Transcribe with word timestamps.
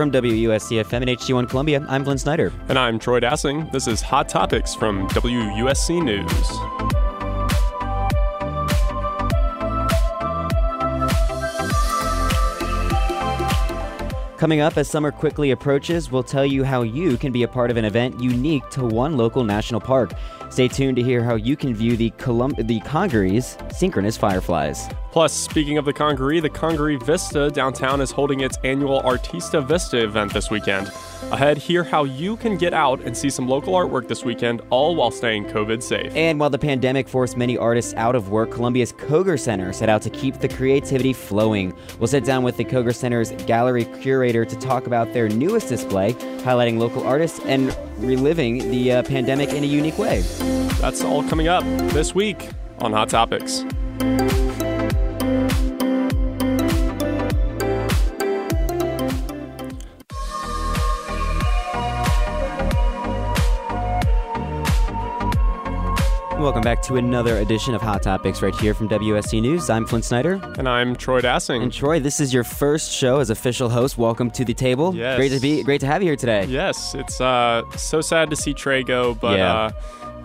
From 0.00 0.10
WUSC 0.10 0.82
FM 0.82 1.02
and 1.02 1.10
HD1 1.10 1.50
Columbia, 1.50 1.84
I'm 1.86 2.04
Flynn 2.04 2.16
Snyder. 2.16 2.50
And 2.70 2.78
I'm 2.78 2.98
Troy 2.98 3.20
Dassing. 3.20 3.70
This 3.70 3.86
is 3.86 4.00
Hot 4.00 4.30
Topics 4.30 4.74
from 4.74 5.06
WUSC 5.08 6.02
News. 6.02 6.80
Coming 14.38 14.60
up, 14.60 14.78
as 14.78 14.88
summer 14.88 15.12
quickly 15.12 15.50
approaches, 15.50 16.10
we'll 16.10 16.22
tell 16.22 16.46
you 16.46 16.64
how 16.64 16.80
you 16.80 17.18
can 17.18 17.30
be 17.30 17.42
a 17.42 17.48
part 17.48 17.70
of 17.70 17.76
an 17.76 17.84
event 17.84 18.18
unique 18.18 18.66
to 18.70 18.82
one 18.82 19.18
local 19.18 19.44
national 19.44 19.82
park. 19.82 20.14
Stay 20.48 20.66
tuned 20.66 20.96
to 20.96 21.02
hear 21.02 21.22
how 21.22 21.34
you 21.34 21.58
can 21.58 21.74
view 21.74 21.94
the, 21.94 22.08
Colum- 22.16 22.54
the 22.58 22.80
Congaree's 22.80 23.58
synchronous 23.70 24.16
fireflies. 24.16 24.88
Plus, 25.12 25.32
speaking 25.32 25.76
of 25.76 25.84
the 25.84 25.92
Congaree, 25.92 26.38
the 26.38 26.48
Congaree 26.48 26.96
Vista 26.96 27.50
downtown 27.50 28.00
is 28.00 28.12
holding 28.12 28.40
its 28.40 28.56
annual 28.62 29.02
Artista 29.02 29.66
Vista 29.66 30.04
event 30.04 30.32
this 30.32 30.50
weekend. 30.50 30.88
Ahead, 31.32 31.58
hear 31.58 31.82
how 31.82 32.04
you 32.04 32.36
can 32.36 32.56
get 32.56 32.72
out 32.72 33.00
and 33.00 33.16
see 33.16 33.28
some 33.28 33.48
local 33.48 33.74
artwork 33.74 34.06
this 34.06 34.24
weekend, 34.24 34.62
all 34.70 34.94
while 34.94 35.10
staying 35.10 35.46
COVID 35.46 35.82
safe. 35.82 36.14
And 36.14 36.38
while 36.38 36.48
the 36.48 36.58
pandemic 36.58 37.08
forced 37.08 37.36
many 37.36 37.58
artists 37.58 37.92
out 37.94 38.14
of 38.14 38.30
work, 38.30 38.52
Columbia's 38.52 38.92
Koger 38.92 39.38
Center 39.38 39.72
set 39.72 39.88
out 39.88 40.00
to 40.02 40.10
keep 40.10 40.38
the 40.38 40.48
creativity 40.48 41.12
flowing. 41.12 41.74
We'll 41.98 42.06
sit 42.06 42.24
down 42.24 42.44
with 42.44 42.56
the 42.56 42.64
Koger 42.64 42.94
Center's 42.94 43.32
gallery 43.46 43.86
curator 44.00 44.44
to 44.44 44.56
talk 44.56 44.86
about 44.86 45.12
their 45.12 45.28
newest 45.28 45.68
display, 45.68 46.12
highlighting 46.44 46.78
local 46.78 47.04
artists 47.04 47.40
and 47.40 47.76
reliving 47.98 48.70
the 48.70 48.92
uh, 48.92 49.02
pandemic 49.02 49.50
in 49.50 49.64
a 49.64 49.66
unique 49.66 49.98
way. 49.98 50.20
That's 50.80 51.02
all 51.02 51.24
coming 51.24 51.48
up 51.48 51.64
this 51.90 52.14
week 52.14 52.48
on 52.78 52.92
Hot 52.92 53.08
Topics. 53.08 53.64
Welcome 66.60 66.74
back 66.76 66.82
to 66.88 66.96
another 66.96 67.38
edition 67.38 67.74
of 67.74 67.80
Hot 67.80 68.02
Topics 68.02 68.42
right 68.42 68.54
here 68.54 68.74
from 68.74 68.86
WUSC 68.90 69.40
News. 69.40 69.70
I'm 69.70 69.86
Flynn 69.86 70.02
Snyder. 70.02 70.38
And 70.58 70.68
I'm 70.68 70.94
Troy 70.94 71.22
Dassing. 71.22 71.62
And 71.62 71.72
Troy, 71.72 72.00
this 72.00 72.20
is 72.20 72.34
your 72.34 72.44
first 72.44 72.92
show 72.92 73.18
as 73.18 73.30
official 73.30 73.70
host. 73.70 73.96
Welcome 73.96 74.30
to 74.32 74.44
the 74.44 74.52
table. 74.52 74.94
Yes. 74.94 75.16
Great 75.16 75.32
to 75.32 75.40
be 75.40 75.62
great 75.62 75.80
to 75.80 75.86
have 75.86 76.02
you 76.02 76.08
here 76.10 76.16
today. 76.16 76.44
Yes, 76.44 76.94
it's 76.94 77.18
uh, 77.18 77.62
so 77.78 78.02
sad 78.02 78.28
to 78.28 78.36
see 78.36 78.52
Trey 78.52 78.82
go, 78.82 79.14
but 79.14 79.38
Yeah. 79.38 79.54
uh, 79.54 79.70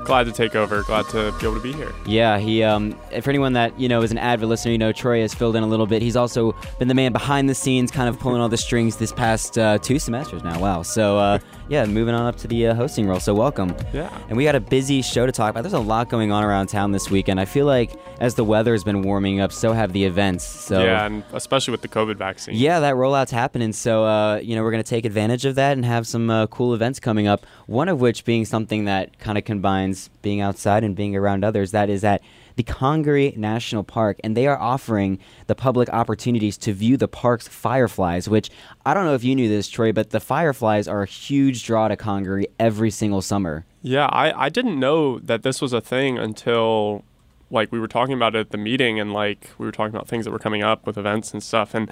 glad 0.05 0.25
to 0.25 0.31
take 0.31 0.55
over. 0.55 0.83
Glad 0.83 1.07
to 1.09 1.33
be 1.39 1.45
able 1.45 1.55
to 1.55 1.61
be 1.61 1.73
here. 1.73 1.93
Yeah, 2.05 2.37
he. 2.37 2.63
Um, 2.63 2.97
for 3.21 3.29
anyone 3.29 3.53
that 3.53 3.77
you 3.77 3.89
know 3.89 4.01
is 4.01 4.11
an 4.11 4.17
avid 4.17 4.47
listener, 4.47 4.71
you 4.71 4.77
know 4.77 4.91
Troy 4.91 5.21
has 5.21 5.33
filled 5.33 5.55
in 5.55 5.63
a 5.63 5.67
little 5.67 5.87
bit. 5.87 6.01
He's 6.01 6.15
also 6.15 6.55
been 6.79 6.87
the 6.87 6.93
man 6.93 7.11
behind 7.11 7.49
the 7.49 7.55
scenes, 7.55 7.91
kind 7.91 8.07
of 8.07 8.19
pulling 8.19 8.41
all 8.41 8.47
the 8.47 8.57
strings 8.57 8.97
this 8.97 9.11
past 9.11 9.57
uh, 9.57 9.77
two 9.79 9.99
semesters 9.99 10.43
now. 10.43 10.59
Wow. 10.59 10.83
So 10.83 11.17
uh, 11.17 11.39
yeah, 11.67 11.85
moving 11.85 12.13
on 12.13 12.25
up 12.25 12.37
to 12.37 12.47
the 12.47 12.67
uh, 12.67 12.75
hosting 12.75 13.07
role. 13.07 13.19
So 13.19 13.33
welcome. 13.33 13.75
Yeah. 13.93 14.15
And 14.29 14.37
we 14.37 14.43
got 14.43 14.55
a 14.55 14.59
busy 14.59 15.01
show 15.01 15.25
to 15.25 15.31
talk 15.31 15.49
about. 15.49 15.63
There's 15.63 15.73
a 15.73 15.79
lot 15.79 16.09
going 16.09 16.31
on 16.31 16.43
around 16.43 16.67
town 16.67 16.91
this 16.91 17.09
weekend. 17.09 17.39
I 17.39 17.45
feel 17.45 17.65
like 17.65 17.91
as 18.19 18.35
the 18.35 18.43
weather's 18.43 18.83
been 18.83 19.01
warming 19.01 19.39
up, 19.39 19.51
so 19.51 19.73
have 19.73 19.91
the 19.91 20.05
events. 20.05 20.45
So 20.45 20.83
yeah, 20.83 21.05
and 21.05 21.23
especially 21.33 21.71
with 21.71 21.81
the 21.81 21.87
COVID 21.87 22.17
vaccine. 22.17 22.55
Yeah, 22.55 22.79
that 22.79 22.95
rollout's 22.95 23.31
happening. 23.31 23.73
So, 23.73 24.05
uh, 24.05 24.37
you 24.37 24.55
know, 24.55 24.63
we're 24.63 24.71
going 24.71 24.83
to 24.83 24.89
take 24.89 25.05
advantage 25.05 25.45
of 25.45 25.55
that 25.55 25.73
and 25.73 25.83
have 25.83 26.05
some 26.07 26.29
uh, 26.29 26.47
cool 26.47 26.73
events 26.73 26.99
coming 26.99 27.27
up. 27.27 27.45
One 27.65 27.89
of 27.89 27.99
which 27.99 28.25
being 28.25 28.45
something 28.45 28.85
that 28.85 29.17
kind 29.19 29.37
of 29.37 29.43
combines 29.43 29.94
being 30.21 30.41
outside 30.41 30.83
and 30.83 30.95
being 30.95 31.15
around 31.15 31.43
others. 31.43 31.71
That 31.71 31.89
is 31.89 32.03
at 32.03 32.21
the 32.55 32.63
Congaree 32.63 33.33
National 33.35 33.83
Park, 33.83 34.17
and 34.23 34.35
they 34.35 34.47
are 34.47 34.59
offering 34.59 35.19
the 35.47 35.55
public 35.55 35.89
opportunities 35.89 36.57
to 36.59 36.73
view 36.73 36.97
the 36.97 37.07
park's 37.07 37.47
fireflies. 37.47 38.29
Which 38.29 38.49
I 38.85 38.93
don't 38.93 39.05
know 39.05 39.15
if 39.15 39.23
you 39.23 39.35
knew 39.35 39.49
this, 39.49 39.67
Troy, 39.67 39.91
but 39.91 40.11
the 40.11 40.19
fireflies 40.19 40.87
are 40.87 41.03
a 41.03 41.07
huge 41.07 41.65
draw 41.65 41.87
to 41.87 41.95
Congaree 41.95 42.47
every 42.59 42.91
single 42.91 43.21
summer. 43.21 43.65
Yeah, 43.81 44.07
I, 44.07 44.45
I 44.45 44.49
didn't 44.49 44.79
know 44.79 45.19
that 45.19 45.43
this 45.43 45.61
was 45.61 45.73
a 45.73 45.81
thing 45.81 46.17
until 46.17 47.03
like 47.51 47.71
we 47.71 47.79
were 47.79 47.87
talking 47.87 48.13
about 48.13 48.35
it 48.35 48.39
at 48.39 48.49
the 48.51 48.57
meeting 48.57 48.99
and 48.99 49.13
like 49.13 49.51
we 49.57 49.65
were 49.65 49.71
talking 49.71 49.95
about 49.95 50.07
things 50.07 50.25
that 50.25 50.31
were 50.31 50.39
coming 50.39 50.63
up 50.63 50.87
with 50.87 50.97
events 50.97 51.31
and 51.31 51.43
stuff 51.43 51.75
and 51.75 51.91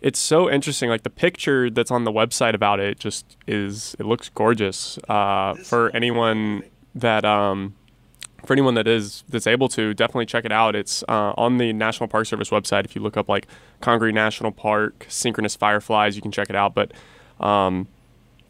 it's 0.00 0.18
so 0.18 0.50
interesting 0.50 0.90
like 0.90 1.04
the 1.04 1.10
picture 1.10 1.70
that's 1.70 1.90
on 1.90 2.04
the 2.04 2.12
website 2.12 2.54
about 2.54 2.80
it 2.80 2.98
just 2.98 3.36
is 3.46 3.96
it 3.98 4.04
looks 4.04 4.28
gorgeous 4.28 4.98
uh, 5.08 5.54
for 5.54 5.90
anyone 5.94 6.62
that 6.94 7.24
um, 7.24 7.74
for 8.44 8.52
anyone 8.52 8.74
that 8.74 8.86
is 8.88 9.24
that's 9.28 9.46
able 9.46 9.68
to 9.70 9.94
definitely 9.94 10.26
check 10.26 10.44
it 10.44 10.52
out. 10.52 10.74
It's 10.76 11.02
uh, 11.08 11.32
on 11.36 11.58
the 11.58 11.72
national 11.72 12.08
park 12.08 12.26
service 12.26 12.50
website. 12.50 12.84
If 12.84 12.94
you 12.96 13.02
look 13.02 13.16
up 13.16 13.28
like 13.28 13.46
congaree 13.80 14.12
national 14.12 14.52
park 14.52 15.06
synchronous 15.08 15.56
fireflies 15.56 16.16
you 16.16 16.22
can 16.22 16.32
check 16.32 16.50
it 16.50 16.56
out. 16.56 16.74
But 16.74 16.92
um, 17.40 17.88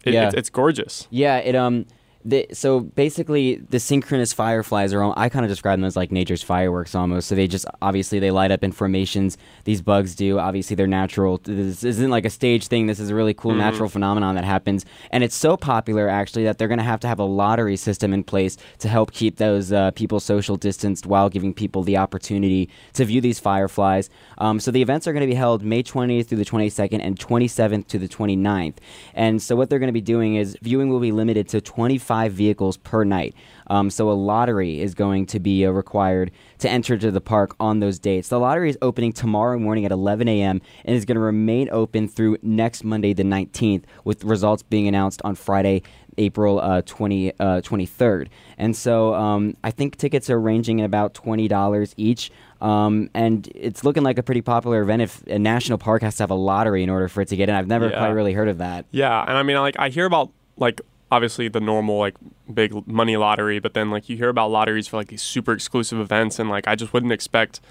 it, 0.03 0.13
Yeah. 0.13 0.27
it's, 0.27 0.35
it's 0.35 0.49
gorgeous. 0.49 1.07
Yeah, 1.09 1.37
it 1.37 1.55
um 1.55 1.85
the, 2.25 2.47
so 2.53 2.79
basically 2.79 3.55
the 3.55 3.79
synchronous 3.79 4.31
fireflies 4.31 4.93
are 4.93 5.03
al- 5.03 5.13
I 5.17 5.29
kind 5.29 5.43
of 5.43 5.49
describe 5.49 5.79
them 5.79 5.85
as 5.85 5.95
like 5.95 6.11
nature's 6.11 6.41
fireworks 6.41 6.95
almost. 6.95 7.27
So 7.27 7.35
they 7.35 7.47
just 7.47 7.65
obviously 7.81 8.19
they 8.19 8.31
light 8.31 8.51
up 8.51 8.63
in 8.63 8.71
formations. 8.71 9.37
These 9.65 9.81
bugs 9.81 10.15
do. 10.15 10.39
Obviously 10.39 10.75
they're 10.75 10.87
natural. 10.87 11.39
This 11.43 11.83
isn't 11.83 12.09
like 12.09 12.25
a 12.25 12.29
stage 12.29 12.67
thing. 12.67 12.87
This 12.87 12.99
is 12.99 13.09
a 13.09 13.15
really 13.15 13.33
cool 13.33 13.53
natural 13.53 13.89
phenomenon 13.89 14.35
that 14.35 14.45
happens, 14.45 14.85
and 15.11 15.23
it's 15.23 15.35
so 15.35 15.57
popular 15.57 16.07
actually 16.07 16.45
that 16.45 16.57
they're 16.57 16.67
going 16.67 16.77
to 16.77 16.83
have 16.83 16.99
to 17.01 17.07
have 17.07 17.19
a 17.19 17.25
lottery 17.25 17.75
system 17.75 18.13
in 18.13 18.23
place 18.23 18.57
to 18.79 18.87
help 18.87 19.11
keep 19.11 19.37
those 19.37 19.71
uh, 19.71 19.91
people 19.91 20.19
social 20.19 20.55
distanced 20.55 21.05
while 21.05 21.29
giving 21.29 21.53
people 21.53 21.83
the 21.83 21.97
opportunity 21.97 22.69
to 22.93 23.05
view 23.05 23.19
these 23.21 23.39
fireflies. 23.39 24.09
Um, 24.37 24.59
so 24.59 24.71
the 24.71 24.81
events 24.81 25.07
are 25.07 25.13
going 25.13 25.21
to 25.21 25.27
be 25.27 25.35
held 25.35 25.63
May 25.63 25.83
20th 25.83 26.27
through 26.27 26.37
the 26.37 26.45
22nd 26.45 26.99
and 27.03 27.19
27th 27.19 27.87
to 27.87 27.99
the 27.99 28.07
29th. 28.07 28.75
And 29.13 29.41
so 29.41 29.55
what 29.55 29.69
they're 29.69 29.79
going 29.79 29.87
to 29.87 29.93
be 29.93 30.01
doing 30.01 30.35
is 30.35 30.57
viewing 30.61 30.89
will 30.89 30.99
be 30.99 31.11
limited 31.11 31.47
to 31.49 31.61
25 31.61 32.12
vehicles 32.29 32.77
per 32.77 33.03
night. 33.03 33.33
Um, 33.67 33.89
so 33.89 34.09
a 34.11 34.13
lottery 34.13 34.81
is 34.81 34.93
going 34.93 35.25
to 35.27 35.39
be 35.39 35.65
uh, 35.65 35.71
required 35.71 36.31
to 36.59 36.69
enter 36.69 36.97
to 36.97 37.11
the 37.11 37.21
park 37.21 37.55
on 37.59 37.79
those 37.79 37.97
dates. 37.99 38.27
The 38.29 38.39
lottery 38.39 38.69
is 38.69 38.77
opening 38.81 39.13
tomorrow 39.13 39.57
morning 39.57 39.85
at 39.85 39.91
11 39.91 40.27
a.m. 40.27 40.61
and 40.85 40.95
is 40.95 41.05
going 41.05 41.15
to 41.15 41.21
remain 41.21 41.69
open 41.71 42.07
through 42.07 42.37
next 42.41 42.83
Monday, 42.83 43.13
the 43.13 43.23
19th, 43.23 43.83
with 44.03 44.23
results 44.23 44.63
being 44.63 44.87
announced 44.87 45.21
on 45.23 45.35
Friday, 45.35 45.81
April 46.17 46.59
uh, 46.59 46.81
20, 46.85 47.31
uh, 47.31 47.61
23rd. 47.61 48.27
And 48.57 48.75
so 48.75 49.13
um, 49.15 49.55
I 49.63 49.71
think 49.71 49.95
tickets 49.95 50.29
are 50.29 50.39
ranging 50.39 50.81
at 50.81 50.85
about 50.85 51.13
$20 51.13 51.93
each. 51.97 52.31
Um, 52.61 53.09
and 53.13 53.49
it's 53.55 53.83
looking 53.83 54.03
like 54.03 54.17
a 54.17 54.23
pretty 54.23 54.41
popular 54.41 54.81
event 54.81 55.01
if 55.01 55.21
a 55.27 55.39
national 55.39 55.77
park 55.77 56.01
has 56.01 56.15
to 56.17 56.23
have 56.23 56.31
a 56.31 56.35
lottery 56.35 56.83
in 56.83 56.89
order 56.89 57.07
for 57.07 57.21
it 57.21 57.29
to 57.29 57.35
get 57.35 57.49
in. 57.49 57.55
I've 57.55 57.67
never 57.67 57.89
Yeah. 57.89 57.97
quite 57.97 58.09
really 58.09 58.33
heard 58.33 58.47
of 58.49 58.59
that. 58.59 58.85
Yeah, 58.91 59.21
and 59.27 59.37
I 59.37 59.43
mean, 59.43 59.57
like 59.57 59.75
I 59.79 59.89
hear 59.89 60.05
about 60.05 60.31
like 60.57 60.79
obviously 61.13 61.47
the 61.47 61.59
normal 61.61 61.97
like 61.99 62.15
big 62.53 62.87
money 62.87 63.15
lottery, 63.17 63.59
but 63.59 63.73
then 63.73 63.89
like 63.91 64.09
you 64.09 64.17
hear 64.17 64.29
about 64.29 64.51
lotteries 64.51 64.87
for 64.87 64.97
like 64.97 65.07
these 65.07 65.21
super 65.21 65.53
exclusive 65.53 65.99
events, 65.99 66.39
and 66.39 66.49
like 66.49 66.67
I 66.67 66.75
just 66.75 66.91
wouldn't 66.93 67.13
expect 67.13 67.61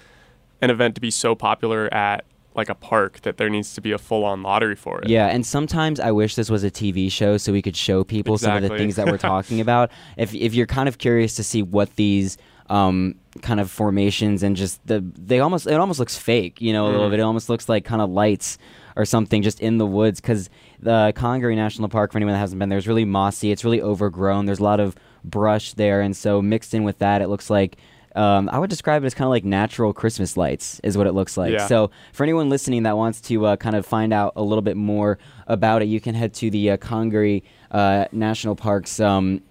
an 0.61 0.69
event 0.69 0.95
to 0.95 1.01
be 1.01 1.11
so 1.11 1.35
popular 1.35 1.93
at 1.93 2.25
like 2.55 2.69
a 2.69 2.75
park 2.75 3.21
that 3.21 3.37
there 3.37 3.49
needs 3.49 3.73
to 3.73 3.81
be 3.81 3.91
a 3.91 3.97
full 3.97 4.23
on 4.23 4.43
lottery 4.43 4.75
for 4.75 5.01
it. 5.01 5.09
Yeah, 5.09 5.27
and 5.27 5.45
sometimes 5.45 5.99
I 5.99 6.11
wish 6.11 6.35
this 6.35 6.49
was 6.51 6.63
a 6.63 6.69
TV 6.71 7.11
show 7.11 7.37
so 7.37 7.51
we 7.51 7.61
could 7.63 7.75
show 7.75 8.03
people 8.03 8.37
some 8.37 8.55
of 8.55 8.61
the 8.61 8.69
things 8.69 8.95
that 8.95 9.07
we're 9.07 9.17
talking 9.17 9.59
about. 9.67 9.91
If 10.17 10.33
if 10.33 10.53
you're 10.53 10.67
kind 10.67 10.87
of 10.87 10.97
curious 10.99 11.35
to 11.35 11.43
see 11.43 11.63
what 11.63 11.95
these 11.95 12.37
um, 12.69 13.15
kind 13.41 13.59
of 13.59 13.69
formations 13.69 14.41
and 14.43 14.55
just 14.55 14.85
the 14.87 15.03
they 15.17 15.39
almost 15.39 15.67
it 15.67 15.73
almost 15.73 15.99
looks 15.99 16.17
fake, 16.17 16.61
you 16.61 16.71
know, 16.73 16.85
a 16.85 16.91
little 16.91 17.07
Mhm. 17.07 17.11
bit. 17.11 17.19
It 17.19 17.23
almost 17.23 17.49
looks 17.49 17.67
like 17.67 17.83
kind 17.85 18.01
of 18.01 18.09
lights 18.09 18.57
or 18.95 19.03
something 19.05 19.41
just 19.41 19.59
in 19.59 19.79
the 19.79 19.87
woods 19.87 20.21
because 20.21 20.49
the 20.83 21.13
Congaree 21.15 21.55
National 21.55 21.89
Park, 21.89 22.11
for 22.11 22.17
anyone 22.17 22.33
that 22.33 22.39
hasn't 22.39 22.59
been 22.59 22.69
there, 22.69 22.77
is 22.77 22.87
really 22.87 23.05
mossy. 23.05 23.51
It's 23.51 23.63
really 23.63 23.81
overgrown. 23.81 24.45
There's 24.45 24.59
a 24.59 24.63
lot 24.63 24.79
of 24.79 24.95
brush 25.23 25.73
there, 25.73 26.01
and 26.01 26.15
so 26.15 26.41
mixed 26.41 26.73
in 26.73 26.83
with 26.83 26.99
that, 26.99 27.21
it 27.21 27.27
looks 27.27 27.49
like. 27.49 27.77
Um, 28.15 28.47
I 28.51 28.59
would 28.59 28.69
describe 28.69 29.01
it 29.03 29.07
as 29.07 29.15
kind 29.15 29.25
of 29.25 29.31
like 29.31 29.43
natural 29.43 29.91
Christmas 29.91 30.37
lights, 30.37 30.79
is 30.83 30.95
what 30.95 31.07
it 31.07 31.13
looks 31.13 31.35
like. 31.35 31.53
Yeah. 31.53 31.65
So, 31.65 31.89
for 32.11 32.21
anyone 32.21 32.47
listening 32.47 32.83
that 32.83 32.95
wants 32.95 33.19
to 33.21 33.47
uh, 33.47 33.55
kind 33.55 33.75
of 33.75 33.87
find 33.87 34.13
out 34.13 34.33
a 34.35 34.43
little 34.43 34.61
bit 34.61 34.77
more 34.77 35.17
about 35.47 35.81
it, 35.81 35.85
you 35.85 35.99
can 35.99 36.13
head 36.13 36.31
to 36.35 36.51
the 36.51 36.71
uh, 36.71 36.77
Congaree 36.77 37.43
uh, 37.71 38.05
National 38.11 38.55
Park's 38.55 38.99
um, 38.99 39.41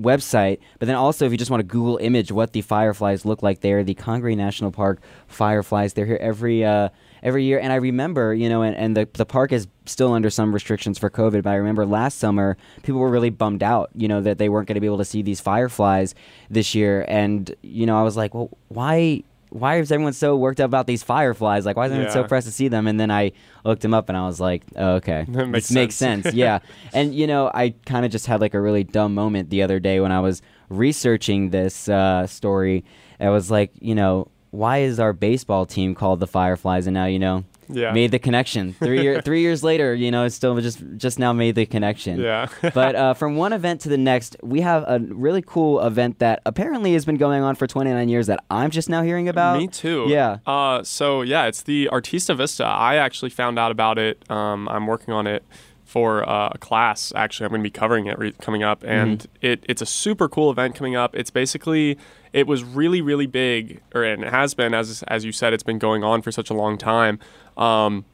website. 0.00 0.58
But 0.78 0.86
then 0.86 0.96
also, 0.96 1.26
if 1.26 1.32
you 1.32 1.38
just 1.38 1.50
want 1.50 1.60
to 1.60 1.66
Google 1.66 1.98
image 1.98 2.32
what 2.32 2.52
the 2.52 2.62
fireflies 2.62 3.24
look 3.24 3.42
like 3.42 3.60
there, 3.60 3.84
the 3.84 3.94
Congaree 3.94 4.36
National 4.36 4.70
Park 4.70 5.00
fireflies, 5.28 5.92
they're 5.94 6.06
here 6.06 6.18
every. 6.20 6.64
Uh, 6.64 6.88
Every 7.22 7.44
year, 7.44 7.58
and 7.58 7.70
I 7.70 7.76
remember, 7.76 8.32
you 8.32 8.48
know, 8.48 8.62
and, 8.62 8.74
and 8.74 8.96
the 8.96 9.06
the 9.12 9.26
park 9.26 9.52
is 9.52 9.68
still 9.84 10.14
under 10.14 10.30
some 10.30 10.54
restrictions 10.54 10.98
for 10.98 11.10
COVID. 11.10 11.42
But 11.42 11.50
I 11.50 11.56
remember 11.56 11.84
last 11.84 12.16
summer, 12.16 12.56
people 12.82 12.98
were 12.98 13.10
really 13.10 13.28
bummed 13.28 13.62
out, 13.62 13.90
you 13.94 14.08
know, 14.08 14.22
that 14.22 14.38
they 14.38 14.48
weren't 14.48 14.66
going 14.66 14.76
to 14.76 14.80
be 14.80 14.86
able 14.86 14.96
to 14.96 15.04
see 15.04 15.20
these 15.20 15.38
fireflies 15.38 16.14
this 16.48 16.74
year. 16.74 17.04
And 17.08 17.54
you 17.60 17.84
know, 17.84 18.00
I 18.00 18.04
was 18.04 18.16
like, 18.16 18.32
well, 18.32 18.48
why 18.68 19.24
why 19.50 19.78
is 19.78 19.92
everyone 19.92 20.12
so 20.12 20.36
worked 20.36 20.60
up 20.60 20.66
about 20.66 20.86
these 20.86 21.02
fireflies? 21.02 21.66
Like, 21.66 21.76
why 21.76 21.86
is 21.86 21.92
everyone 21.92 22.12
so 22.12 22.24
pressed 22.24 22.46
to 22.46 22.52
see 22.52 22.68
them? 22.68 22.86
And 22.86 22.98
then 22.98 23.10
I 23.10 23.32
looked 23.64 23.82
them 23.82 23.92
up, 23.94 24.08
and 24.08 24.16
I 24.16 24.26
was 24.26 24.40
like, 24.40 24.62
oh, 24.76 24.94
okay, 24.94 25.26
That 25.28 25.46
makes 25.48 25.68
this 25.68 25.74
makes 25.74 25.94
sense. 25.94 26.22
sense. 26.24 26.34
yeah, 26.34 26.60
and 26.92 27.14
you 27.14 27.26
know, 27.26 27.50
I 27.52 27.74
kind 27.84 28.04
of 28.06 28.12
just 28.12 28.26
had 28.26 28.40
like 28.40 28.54
a 28.54 28.60
really 28.60 28.84
dumb 28.84 29.14
moment 29.14 29.50
the 29.50 29.62
other 29.62 29.78
day 29.80 30.00
when 30.00 30.12
I 30.12 30.20
was 30.20 30.40
researching 30.68 31.50
this 31.50 31.88
uh, 31.88 32.26
story. 32.26 32.84
I 33.18 33.28
was 33.28 33.50
like, 33.50 33.72
you 33.80 33.94
know, 33.94 34.28
why 34.50 34.78
is 34.78 34.98
our 34.98 35.12
baseball 35.12 35.66
team 35.66 35.94
called 35.94 36.20
the 36.20 36.26
Fireflies? 36.26 36.86
And 36.86 36.94
now 36.94 37.04
you 37.06 37.18
know. 37.18 37.44
Yeah. 37.72 37.92
made 37.92 38.10
the 38.10 38.18
connection. 38.18 38.74
Three 38.74 39.02
year, 39.02 39.20
three 39.24 39.42
years 39.42 39.62
later, 39.62 39.94
you 39.94 40.10
know, 40.10 40.24
it's 40.24 40.34
still 40.34 40.58
just 40.60 40.82
just 40.96 41.18
now 41.18 41.32
made 41.32 41.54
the 41.54 41.66
connection. 41.66 42.20
Yeah. 42.20 42.48
but 42.74 42.94
uh, 42.94 43.14
from 43.14 43.36
one 43.36 43.52
event 43.52 43.80
to 43.82 43.88
the 43.88 43.98
next, 43.98 44.36
we 44.42 44.60
have 44.60 44.84
a 44.86 44.98
really 45.00 45.42
cool 45.42 45.80
event 45.80 46.18
that 46.18 46.42
apparently 46.46 46.92
has 46.94 47.04
been 47.04 47.16
going 47.16 47.42
on 47.42 47.54
for 47.54 47.66
29 47.66 48.08
years 48.08 48.26
that 48.26 48.44
I'm 48.50 48.70
just 48.70 48.88
now 48.88 49.02
hearing 49.02 49.28
about. 49.28 49.58
Me 49.58 49.66
too. 49.66 50.06
Yeah. 50.08 50.38
Uh, 50.46 50.82
so 50.82 51.22
yeah, 51.22 51.46
it's 51.46 51.62
the 51.62 51.88
Artista 51.92 52.36
Vista. 52.36 52.64
I 52.64 52.96
actually 52.96 53.30
found 53.30 53.58
out 53.58 53.70
about 53.70 53.98
it. 53.98 54.30
Um, 54.30 54.68
I'm 54.68 54.86
working 54.86 55.14
on 55.14 55.26
it 55.26 55.44
for 55.90 56.26
uh, 56.28 56.50
a 56.52 56.58
class. 56.58 57.12
Actually, 57.16 57.46
I'm 57.46 57.50
going 57.50 57.62
to 57.62 57.64
be 57.64 57.70
covering 57.70 58.06
it 58.06 58.16
re- 58.16 58.32
coming 58.40 58.62
up, 58.62 58.84
and 58.84 59.26
it, 59.40 59.64
it's 59.68 59.82
a 59.82 59.86
super 59.86 60.28
cool 60.28 60.48
event 60.48 60.76
coming 60.76 60.94
up. 60.94 61.16
It's 61.16 61.30
basically 61.30 61.98
it 62.32 62.46
was 62.46 62.62
really 62.62 63.02
really 63.02 63.26
big, 63.26 63.82
or 63.92 64.04
and 64.04 64.22
it 64.22 64.30
has 64.30 64.54
been 64.54 64.72
as 64.72 65.02
as 65.08 65.24
you 65.24 65.32
said, 65.32 65.52
it's 65.52 65.64
been 65.64 65.80
going 65.80 66.04
on 66.04 66.22
for 66.22 66.30
such 66.30 66.48
a 66.48 66.54
long 66.54 66.78
time. 66.78 67.18
Um, 67.56 68.04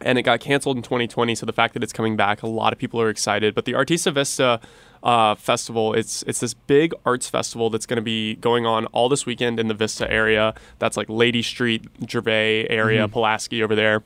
and 0.00 0.16
it 0.16 0.22
got 0.22 0.38
canceled 0.38 0.76
in 0.76 0.82
2020. 0.84 1.34
So 1.34 1.44
the 1.44 1.52
fact 1.52 1.74
that 1.74 1.82
it's 1.82 1.92
coming 1.92 2.16
back, 2.16 2.44
a 2.44 2.46
lot 2.46 2.72
of 2.72 2.78
people 2.78 3.00
are 3.00 3.10
excited. 3.10 3.52
But 3.52 3.64
the 3.64 3.72
Artista 3.72 4.14
Vista 4.14 4.60
uh, 5.02 5.34
festival, 5.34 5.94
it's 5.94 6.22
it's 6.22 6.38
this 6.38 6.54
big 6.54 6.94
arts 7.04 7.28
festival 7.28 7.68
that's 7.68 7.84
going 7.84 7.96
to 7.96 8.02
be 8.02 8.36
going 8.36 8.64
on 8.64 8.86
all 8.86 9.08
this 9.08 9.26
weekend 9.26 9.58
in 9.58 9.66
the 9.66 9.74
Vista 9.74 10.08
area. 10.08 10.54
That's 10.78 10.96
like 10.96 11.08
Lady 11.08 11.42
Street, 11.42 11.84
Gervais 12.08 12.68
area, 12.70 13.08
Pulaski 13.08 13.60
over 13.60 13.74
there. 13.74 14.04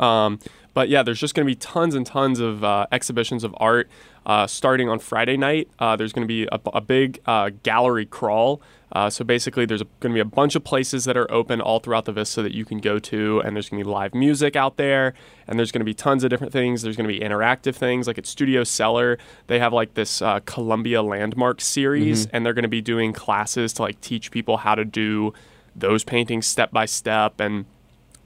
Um, 0.00 0.38
but 0.74 0.88
yeah, 0.88 1.02
there's 1.02 1.20
just 1.20 1.34
going 1.34 1.46
to 1.46 1.50
be 1.50 1.54
tons 1.54 1.94
and 1.94 2.04
tons 2.04 2.40
of 2.40 2.64
uh, 2.64 2.86
exhibitions 2.92 3.44
of 3.44 3.54
art. 3.58 3.88
Uh, 4.26 4.46
starting 4.46 4.88
on 4.88 4.98
Friday 4.98 5.36
night, 5.36 5.68
uh, 5.78 5.96
there's 5.96 6.12
going 6.12 6.26
to 6.26 6.28
be 6.28 6.44
a, 6.50 6.58
a 6.72 6.80
big 6.80 7.20
uh, 7.26 7.50
gallery 7.62 8.06
crawl. 8.06 8.60
Uh, 8.90 9.10
so 9.10 9.24
basically, 9.24 9.66
there's 9.66 9.82
going 10.00 10.12
to 10.12 10.14
be 10.14 10.20
a 10.20 10.24
bunch 10.24 10.54
of 10.54 10.64
places 10.64 11.04
that 11.04 11.16
are 11.16 11.30
open 11.30 11.60
all 11.60 11.78
throughout 11.78 12.04
the 12.06 12.12
Vista 12.12 12.42
that 12.42 12.54
you 12.54 12.64
can 12.64 12.78
go 12.78 12.98
to, 12.98 13.40
and 13.40 13.54
there's 13.54 13.68
going 13.68 13.82
to 13.82 13.84
be 13.84 13.90
live 13.90 14.14
music 14.14 14.56
out 14.56 14.76
there, 14.76 15.14
and 15.46 15.58
there's 15.58 15.72
going 15.72 15.80
to 15.80 15.84
be 15.84 15.94
tons 15.94 16.24
of 16.24 16.30
different 16.30 16.52
things. 16.52 16.82
There's 16.82 16.96
going 16.96 17.08
to 17.08 17.12
be 17.12 17.20
interactive 17.20 17.74
things, 17.74 18.06
like 18.06 18.18
at 18.18 18.26
Studio 18.26 18.64
Cellar, 18.64 19.18
they 19.48 19.58
have 19.58 19.72
like 19.72 19.94
this 19.94 20.22
uh, 20.22 20.40
Columbia 20.46 21.02
Landmark 21.02 21.60
series, 21.60 22.26
and 22.32 22.46
they're 22.46 22.54
going 22.54 22.62
to 22.62 22.68
be 22.68 22.80
doing 22.80 23.12
classes 23.12 23.72
to 23.74 23.82
like 23.82 24.00
teach 24.00 24.30
people 24.30 24.58
how 24.58 24.74
to 24.74 24.84
do 24.84 25.34
those 25.76 26.04
paintings 26.04 26.46
step 26.46 26.70
by 26.70 26.86
step 26.86 27.40
and 27.40 27.66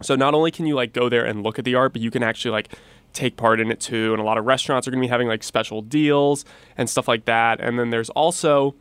so 0.03 0.15
not 0.17 0.35
only 0.35 0.51
can 0.51 0.67
you 0.67 0.75
like 0.75 0.93
go 0.93 1.09
there 1.09 1.25
and 1.25 1.43
look 1.43 1.59
at 1.59 1.65
the 1.65 1.75
art, 1.75 1.93
but 1.93 2.03
you 2.03 2.11
can 2.11 2.23
actually 2.23 2.53
like 2.53 2.75
take 3.13 3.37
part 3.37 3.61
in 3.61 3.71
it 3.71 3.81
too. 3.81 4.13
And 4.13 4.21
a 4.21 4.25
lot 4.25 4.39
of 4.39 4.45
restaurants 4.45 4.87
are 4.87 4.91
going 4.91 5.01
to 5.03 5.07
be 5.07 5.11
having 5.11 5.29
like 5.29 5.43
special 5.43 5.83
deals 5.83 6.45
and 6.77 6.89
stuff 6.89 7.09
like 7.09 7.25
that. 7.25 7.61
And 7.61 7.79
then 7.79 7.91
there's 7.91 8.11
also 8.11 8.75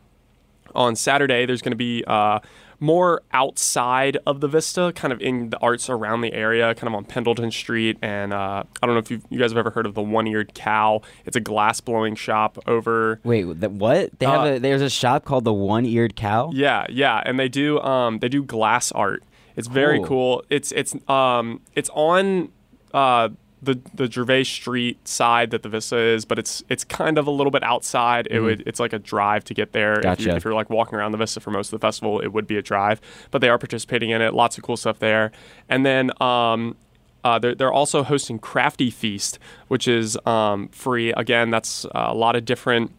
on 0.74 0.94
Saturday 0.96 1.46
there's 1.46 1.62
going 1.62 1.72
to 1.72 1.76
be 1.76 2.04
uh, 2.06 2.40
more 2.80 3.22
outside 3.32 4.18
of 4.26 4.40
the 4.40 4.46
Vista, 4.46 4.92
kind 4.94 5.12
of 5.12 5.20
in 5.20 5.50
the 5.50 5.58
arts 5.58 5.90
around 5.90 6.20
the 6.20 6.32
area, 6.32 6.74
kind 6.74 6.86
of 6.86 6.94
on 6.94 7.04
Pendleton 7.04 7.50
Street. 7.50 7.98
And 8.02 8.32
uh, 8.32 8.62
I 8.82 8.86
don't 8.86 8.94
know 8.94 9.00
if 9.00 9.10
you 9.10 9.20
you 9.30 9.38
guys 9.38 9.50
have 9.50 9.58
ever 9.58 9.70
heard 9.70 9.86
of 9.86 9.94
the 9.94 10.02
One 10.02 10.26
Eared 10.26 10.54
Cow. 10.54 11.00
It's 11.24 11.36
a 11.36 11.40
glass 11.40 11.80
blowing 11.80 12.14
shop 12.14 12.58
over 12.66 13.18
Wait, 13.24 13.60
the, 13.60 13.68
what? 13.70 14.16
They 14.18 14.26
have 14.26 14.42
Uh, 14.42 14.44
a 14.44 14.58
there's 14.58 14.82
a 14.82 14.90
shop 14.90 15.24
called 15.24 15.44
the 15.44 15.52
One 15.54 15.84
Eared 15.84 16.14
Cow. 16.14 16.50
Yeah, 16.54 16.86
yeah, 16.88 17.22
and 17.24 17.38
they 17.40 17.48
do 17.48 17.80
um 17.80 18.18
they 18.20 18.28
do 18.28 18.44
glass 18.44 18.92
art. 18.92 19.22
It's 19.58 19.68
very 19.68 19.98
Cool. 19.98 20.06
cool. 20.06 20.44
It's 20.50 20.72
it's 20.72 20.94
um 21.08 21.60
it's 21.74 21.90
on 21.92 22.50
uh 22.94 23.28
the 23.60 23.80
the 23.92 24.08
Gervais 24.08 24.44
Street 24.44 25.06
side 25.08 25.50
that 25.50 25.64
the 25.64 25.68
Vista 25.68 25.98
is, 25.98 26.24
but 26.24 26.38
it's 26.38 26.62
it's 26.68 26.84
kind 26.84 27.18
of 27.18 27.26
a 27.26 27.30
little 27.32 27.50
bit 27.50 27.64
outside. 27.64 28.28
It 28.30 28.38
would 28.40 28.62
it's 28.66 28.78
like 28.78 28.92
a 28.92 29.00
drive 29.00 29.42
to 29.44 29.54
get 29.54 29.72
there. 29.72 29.94
If, 29.94 30.04
you, 30.04 30.10
Mm-hmm. 30.10 30.24
Gotcha. 30.26 30.36
if 30.36 30.44
you're 30.44 30.54
like 30.54 30.70
walking 30.70 30.96
around 30.96 31.10
the 31.12 31.18
Vista 31.18 31.40
for 31.40 31.50
most 31.50 31.72
of 31.72 31.80
the 31.80 31.84
festival, 31.84 32.20
it 32.20 32.28
would 32.32 32.46
be 32.46 32.56
a 32.56 32.62
drive. 32.62 33.00
But 33.32 33.40
they 33.40 33.48
are 33.48 33.58
participating 33.58 34.10
in 34.10 34.22
it. 34.22 34.32
Lots 34.32 34.56
of 34.58 34.62
cool 34.64 34.76
stuff 34.76 35.00
there. 35.00 35.32
And 35.68 35.84
then 35.84 36.10
um 36.22 36.76
uh, 37.24 37.36
they're, 37.40 37.54
they're 37.56 37.72
also 37.72 38.04
hosting 38.04 38.38
Crafty 38.38 38.90
Feast, 38.90 39.40
which 39.66 39.88
is 39.88 40.16
um, 40.24 40.68
free. 40.68 41.12
Again, 41.14 41.50
that's 41.50 41.84
uh, 41.86 41.90
a 41.94 42.14
lot 42.14 42.36
of 42.36 42.44
different 42.44 42.92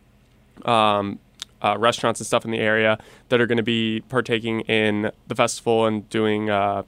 um, 0.66 1.20
uh, 1.62 1.78
restaurants 1.78 2.20
and 2.20 2.28
stuff 2.28 2.46
in 2.46 2.52
the 2.52 2.60
area 2.60 2.98
that 3.30 3.42
are 3.42 3.48
going 3.48 3.58
to 3.58 3.64
be 3.64 4.02
partaking 4.10 4.62
in 4.62 5.12
the 5.28 5.36
festival 5.36 5.86
and 5.86 6.10
doing 6.10 6.50
uh, 6.50 6.84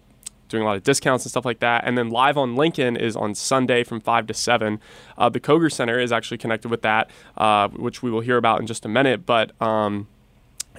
doing 0.51 0.63
a 0.63 0.65
lot 0.65 0.75
of 0.75 0.83
discounts 0.83 1.23
and 1.23 1.31
stuff 1.31 1.45
like 1.45 1.59
that. 1.59 1.83
And 1.85 1.97
then 1.97 2.09
live 2.09 2.37
on 2.37 2.55
Lincoln 2.55 2.95
is 2.95 3.15
on 3.15 3.33
Sunday 3.33 3.83
from 3.83 4.01
five 4.01 4.27
to 4.27 4.33
seven. 4.33 4.79
Uh, 5.17 5.29
the 5.29 5.39
Koger 5.39 5.71
Center 5.71 5.99
is 5.99 6.11
actually 6.11 6.37
connected 6.37 6.69
with 6.69 6.81
that, 6.83 7.09
uh, 7.37 7.69
which 7.69 8.03
we 8.03 8.11
will 8.11 8.21
hear 8.21 8.37
about 8.37 8.59
in 8.59 8.67
just 8.67 8.85
a 8.85 8.89
minute. 8.89 9.25
But 9.25 9.59
um, 9.61 10.07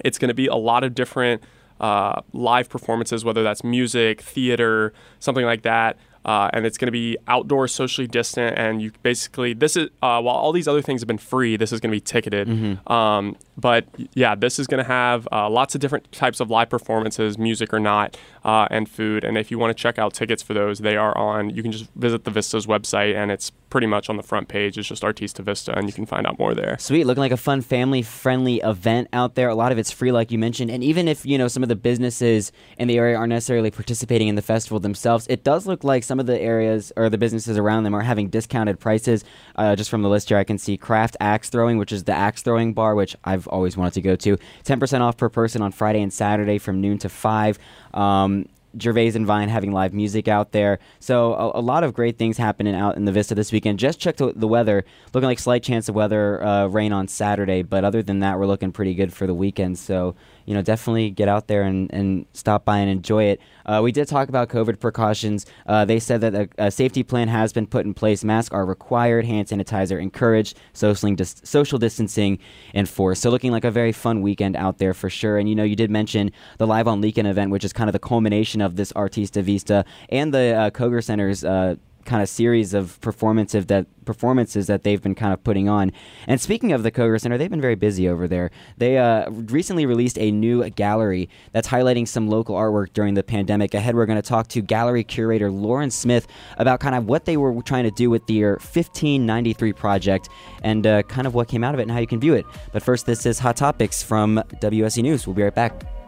it's 0.05 0.17
going 0.17 0.29
to 0.29 0.35
be 0.35 0.47
a 0.47 0.55
lot 0.55 0.83
of 0.83 0.95
different 0.95 1.43
uh, 1.79 2.21
live 2.31 2.69
performances, 2.69 3.25
whether 3.25 3.43
that's 3.43 3.63
music, 3.63 4.21
theater, 4.21 4.93
something 5.19 5.45
like 5.45 5.63
that. 5.63 5.97
Uh, 6.25 6.49
and 6.53 6.65
it's 6.65 6.77
going 6.77 6.87
to 6.87 6.91
be 6.91 7.17
outdoor, 7.27 7.67
socially 7.67 8.07
distant, 8.07 8.57
and 8.57 8.81
you 8.81 8.91
basically 9.01 9.53
this 9.53 9.75
is 9.75 9.89
uh, 10.01 10.21
while 10.21 10.35
all 10.35 10.51
these 10.51 10.67
other 10.67 10.81
things 10.81 11.01
have 11.01 11.07
been 11.07 11.17
free, 11.17 11.57
this 11.57 11.71
is 11.71 11.79
going 11.79 11.91
to 11.91 11.95
be 11.95 12.01
ticketed. 12.01 12.47
Um, 12.89 13.35
but 13.57 13.85
yeah, 14.13 14.33
this 14.33 14.57
is 14.57 14.67
going 14.67 14.83
to 14.83 14.87
have 14.87 15.27
uh, 15.31 15.49
lots 15.49 15.75
of 15.75 15.81
different 15.81 16.11
types 16.11 16.39
of 16.39 16.49
live 16.49 16.69
performances, 16.69 17.37
music 17.37 17.73
or 17.73 17.79
not, 17.79 18.17
uh, 18.43 18.67
and 18.71 18.89
food. 18.89 19.23
And 19.23 19.37
if 19.37 19.51
you 19.51 19.59
want 19.59 19.75
to 19.75 19.81
check 19.81 19.99
out 19.99 20.13
tickets 20.13 20.41
for 20.41 20.53
those, 20.53 20.79
they 20.79 20.95
are 20.95 21.15
on. 21.17 21.49
You 21.49 21.61
can 21.61 21.71
just 21.71 21.91
visit 21.95 22.23
the 22.23 22.31
Vista's 22.31 22.65
website, 22.65 23.15
and 23.15 23.31
it's 23.31 23.51
pretty 23.69 23.87
much 23.87 24.09
on 24.09 24.17
the 24.17 24.23
front 24.23 24.47
page. 24.47 24.77
It's 24.77 24.87
just 24.87 25.03
Artista 25.03 25.43
Vista, 25.43 25.77
and 25.77 25.87
you 25.87 25.93
can 25.93 26.05
find 26.05 26.25
out 26.25 26.39
more 26.39 26.53
there. 26.53 26.77
Sweet, 26.79 27.05
looking 27.05 27.21
like 27.21 27.31
a 27.31 27.37
fun 27.37 27.61
family-friendly 27.61 28.61
event 28.61 29.07
out 29.13 29.35
there. 29.35 29.49
A 29.49 29.55
lot 29.55 29.71
of 29.71 29.77
it's 29.77 29.91
free, 29.91 30.11
like 30.11 30.31
you 30.31 30.39
mentioned, 30.39 30.71
and 30.71 30.83
even 30.83 31.07
if 31.07 31.25
you 31.25 31.37
know 31.37 31.47
some 31.47 31.63
of 31.63 31.69
the 31.69 31.75
businesses 31.75 32.51
in 32.77 32.87
the 32.87 32.97
area 32.97 33.15
aren't 33.17 33.29
necessarily 33.29 33.71
participating 33.71 34.27
in 34.27 34.35
the 34.35 34.41
festival 34.41 34.79
themselves, 34.79 35.27
it 35.27 35.43
does 35.43 35.67
look 35.67 35.83
like 35.83 36.03
some 36.03 36.12
of 36.19 36.25
the 36.25 36.39
areas 36.39 36.91
or 36.95 37.09
the 37.09 37.17
businesses 37.17 37.57
around 37.57 37.83
them 37.83 37.93
are 37.93 38.01
having 38.01 38.29
discounted 38.29 38.79
prices. 38.79 39.23
Uh, 39.55 39.75
just 39.75 39.89
from 39.89 40.01
the 40.01 40.09
list 40.09 40.29
here, 40.29 40.37
I 40.37 40.43
can 40.43 40.57
see 40.57 40.77
Craft 40.77 41.17
Axe 41.19 41.49
Throwing, 41.49 41.77
which 41.77 41.91
is 41.91 42.03
the 42.03 42.13
axe 42.13 42.41
throwing 42.41 42.73
bar, 42.73 42.95
which 42.95 43.15
I've 43.23 43.47
always 43.47 43.77
wanted 43.77 43.93
to 43.93 44.01
go 44.01 44.15
to. 44.15 44.37
Ten 44.63 44.79
percent 44.79 45.03
off 45.03 45.17
per 45.17 45.29
person 45.29 45.61
on 45.61 45.71
Friday 45.71 46.01
and 46.01 46.11
Saturday 46.11 46.57
from 46.57 46.81
noon 46.81 46.97
to 46.99 47.09
five. 47.09 47.59
Um, 47.93 48.47
Gervais 48.79 49.11
and 49.13 49.25
Vine 49.25 49.49
having 49.49 49.71
live 49.71 49.93
music 49.93 50.27
out 50.27 50.51
there. 50.51 50.79
So 50.99 51.33
a, 51.35 51.59
a 51.59 51.61
lot 51.61 51.83
of 51.83 51.93
great 51.93 52.17
things 52.17 52.37
happening 52.37 52.73
out 52.73 52.97
in 52.97 53.05
the 53.05 53.11
Vista 53.11 53.35
this 53.35 53.51
weekend. 53.51 53.79
Just 53.79 53.99
checked 53.99 54.17
the 54.17 54.33
the 54.35 54.47
weather, 54.47 54.83
looking 55.13 55.27
like 55.27 55.39
slight 55.39 55.63
chance 55.63 55.89
of 55.89 55.95
weather 55.95 56.43
uh, 56.43 56.67
rain 56.67 56.91
on 56.91 57.07
Saturday, 57.07 57.61
but 57.61 57.83
other 57.83 58.01
than 58.01 58.19
that, 58.19 58.39
we're 58.39 58.47
looking 58.47 58.71
pretty 58.71 58.95
good 58.95 59.13
for 59.13 59.27
the 59.27 59.33
weekend. 59.33 59.77
So 59.77 60.15
you 60.45 60.53
know, 60.53 60.61
definitely 60.61 61.09
get 61.09 61.27
out 61.27 61.47
there 61.47 61.63
and, 61.63 61.91
and 61.93 62.25
stop 62.33 62.65
by 62.65 62.79
and 62.79 62.89
enjoy 62.89 63.25
it. 63.25 63.39
Uh, 63.65 63.81
we 63.83 63.91
did 63.91 64.07
talk 64.07 64.29
about 64.29 64.49
COVID 64.49 64.79
precautions. 64.79 65.45
Uh, 65.67 65.85
they 65.85 65.99
said 65.99 66.21
that 66.21 66.35
a, 66.35 66.49
a 66.57 66.71
safety 66.71 67.03
plan 67.03 67.27
has 67.27 67.53
been 67.53 67.67
put 67.67 67.85
in 67.85 67.93
place. 67.93 68.23
Masks 68.23 68.53
are 68.53 68.65
required, 68.65 69.25
hand 69.25 69.47
sanitizer 69.47 70.01
encouraged, 70.01 70.57
social, 70.73 71.13
dis- 71.15 71.41
social 71.43 71.79
distancing 71.79 72.39
enforced. 72.73 73.21
So 73.21 73.29
looking 73.29 73.51
like 73.51 73.65
a 73.65 73.71
very 73.71 73.91
fun 73.91 74.21
weekend 74.21 74.55
out 74.55 74.77
there 74.77 74.93
for 74.93 75.09
sure. 75.09 75.37
And 75.37 75.47
you 75.47 75.55
know, 75.55 75.63
you 75.63 75.75
did 75.75 75.89
mention 75.89 76.31
the 76.57 76.67
Live 76.67 76.87
on 76.87 77.01
Lincoln 77.01 77.25
event, 77.25 77.51
which 77.51 77.63
is 77.63 77.73
kind 77.73 77.89
of 77.89 77.93
the 77.93 77.99
culmination 77.99 78.61
of 78.61 78.75
this 78.75 78.91
Artista 78.93 79.41
Vista 79.41 79.85
and 80.09 80.33
the 80.33 80.53
uh, 80.53 80.69
Koger 80.69 81.03
Center's 81.03 81.43
uh, 81.43 81.75
kind 82.05 82.21
of 82.21 82.29
series 82.29 82.73
of 82.73 82.99
performances 83.01 83.65
that 83.67 83.85
performances 84.03 84.67
that 84.67 84.83
they've 84.83 85.01
been 85.01 85.15
kind 85.15 85.33
of 85.33 85.43
putting 85.43 85.69
on. 85.69 85.91
And 86.27 86.39
speaking 86.39 86.71
of 86.71 86.83
the 86.83 86.91
Koger 86.91 87.19
Center, 87.19 87.37
they've 87.37 87.49
been 87.49 87.61
very 87.61 87.75
busy 87.75 88.07
over 88.07 88.27
there. 88.27 88.51
They 88.77 88.97
uh, 88.97 89.29
recently 89.29 89.85
released 89.85 90.17
a 90.19 90.31
new 90.31 90.69
gallery 90.69 91.29
that's 91.51 91.67
highlighting 91.67 92.07
some 92.07 92.27
local 92.27 92.55
artwork 92.55 92.93
during 92.93 93.13
the 93.13 93.23
pandemic. 93.23 93.73
Ahead, 93.73 93.95
we're 93.95 94.05
going 94.05 94.21
to 94.21 94.27
talk 94.27 94.47
to 94.49 94.61
gallery 94.61 95.03
curator 95.03 95.49
Lauren 95.49 95.91
Smith 95.91 96.27
about 96.57 96.79
kind 96.79 96.95
of 96.95 97.05
what 97.05 97.25
they 97.25 97.37
were 97.37 97.61
trying 97.63 97.85
to 97.85 97.91
do 97.91 98.09
with 98.09 98.25
their 98.27 98.51
1593 98.51 99.73
project 99.73 100.29
and 100.63 100.85
uh, 100.85 101.03
kind 101.03 101.27
of 101.27 101.33
what 101.33 101.47
came 101.47 101.63
out 101.63 101.73
of 101.73 101.79
it 101.79 101.83
and 101.83 101.91
how 101.91 101.99
you 101.99 102.07
can 102.07 102.19
view 102.19 102.33
it. 102.33 102.45
But 102.71 102.83
first, 102.83 103.05
this 103.05 103.25
is 103.25 103.39
Hot 103.39 103.57
Topics 103.57 104.03
from 104.03 104.43
WUSC 104.61 105.01
News. 105.01 105.25
We'll 105.25 105.35
be 105.35 105.43
right 105.43 105.55
back. 105.55 106.02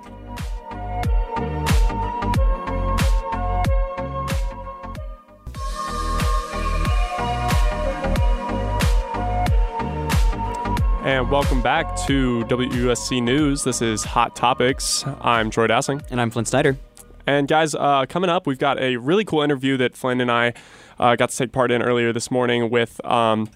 And 11.05 11.29
welcome 11.29 11.61
back 11.61 11.95
to 12.07 12.43
WUSC 12.45 13.21
News. 13.21 13.63
This 13.63 13.79
is 13.79 14.03
Hot 14.03 14.35
Topics. 14.35 15.05
I'm 15.21 15.51
Troy 15.51 15.67
Dassing. 15.67 16.03
And 16.09 16.19
I'm 16.19 16.31
Flynn 16.31 16.45
Snyder. 16.45 16.77
And 17.27 17.47
guys, 17.47 17.75
uh, 17.75 18.07
coming 18.09 18.31
up, 18.31 18.47
we've 18.47 18.57
got 18.57 18.79
a 18.79 18.97
really 18.97 19.23
cool 19.23 19.43
interview 19.43 19.77
that 19.77 19.95
Flynn 19.95 20.19
and 20.19 20.31
I 20.31 20.53
uh, 20.97 21.15
got 21.15 21.29
to 21.29 21.37
take 21.37 21.51
part 21.51 21.69
in 21.69 21.83
earlier 21.83 22.11
this 22.11 22.31
morning 22.31 22.71
with 22.71 23.05
um, 23.05 23.47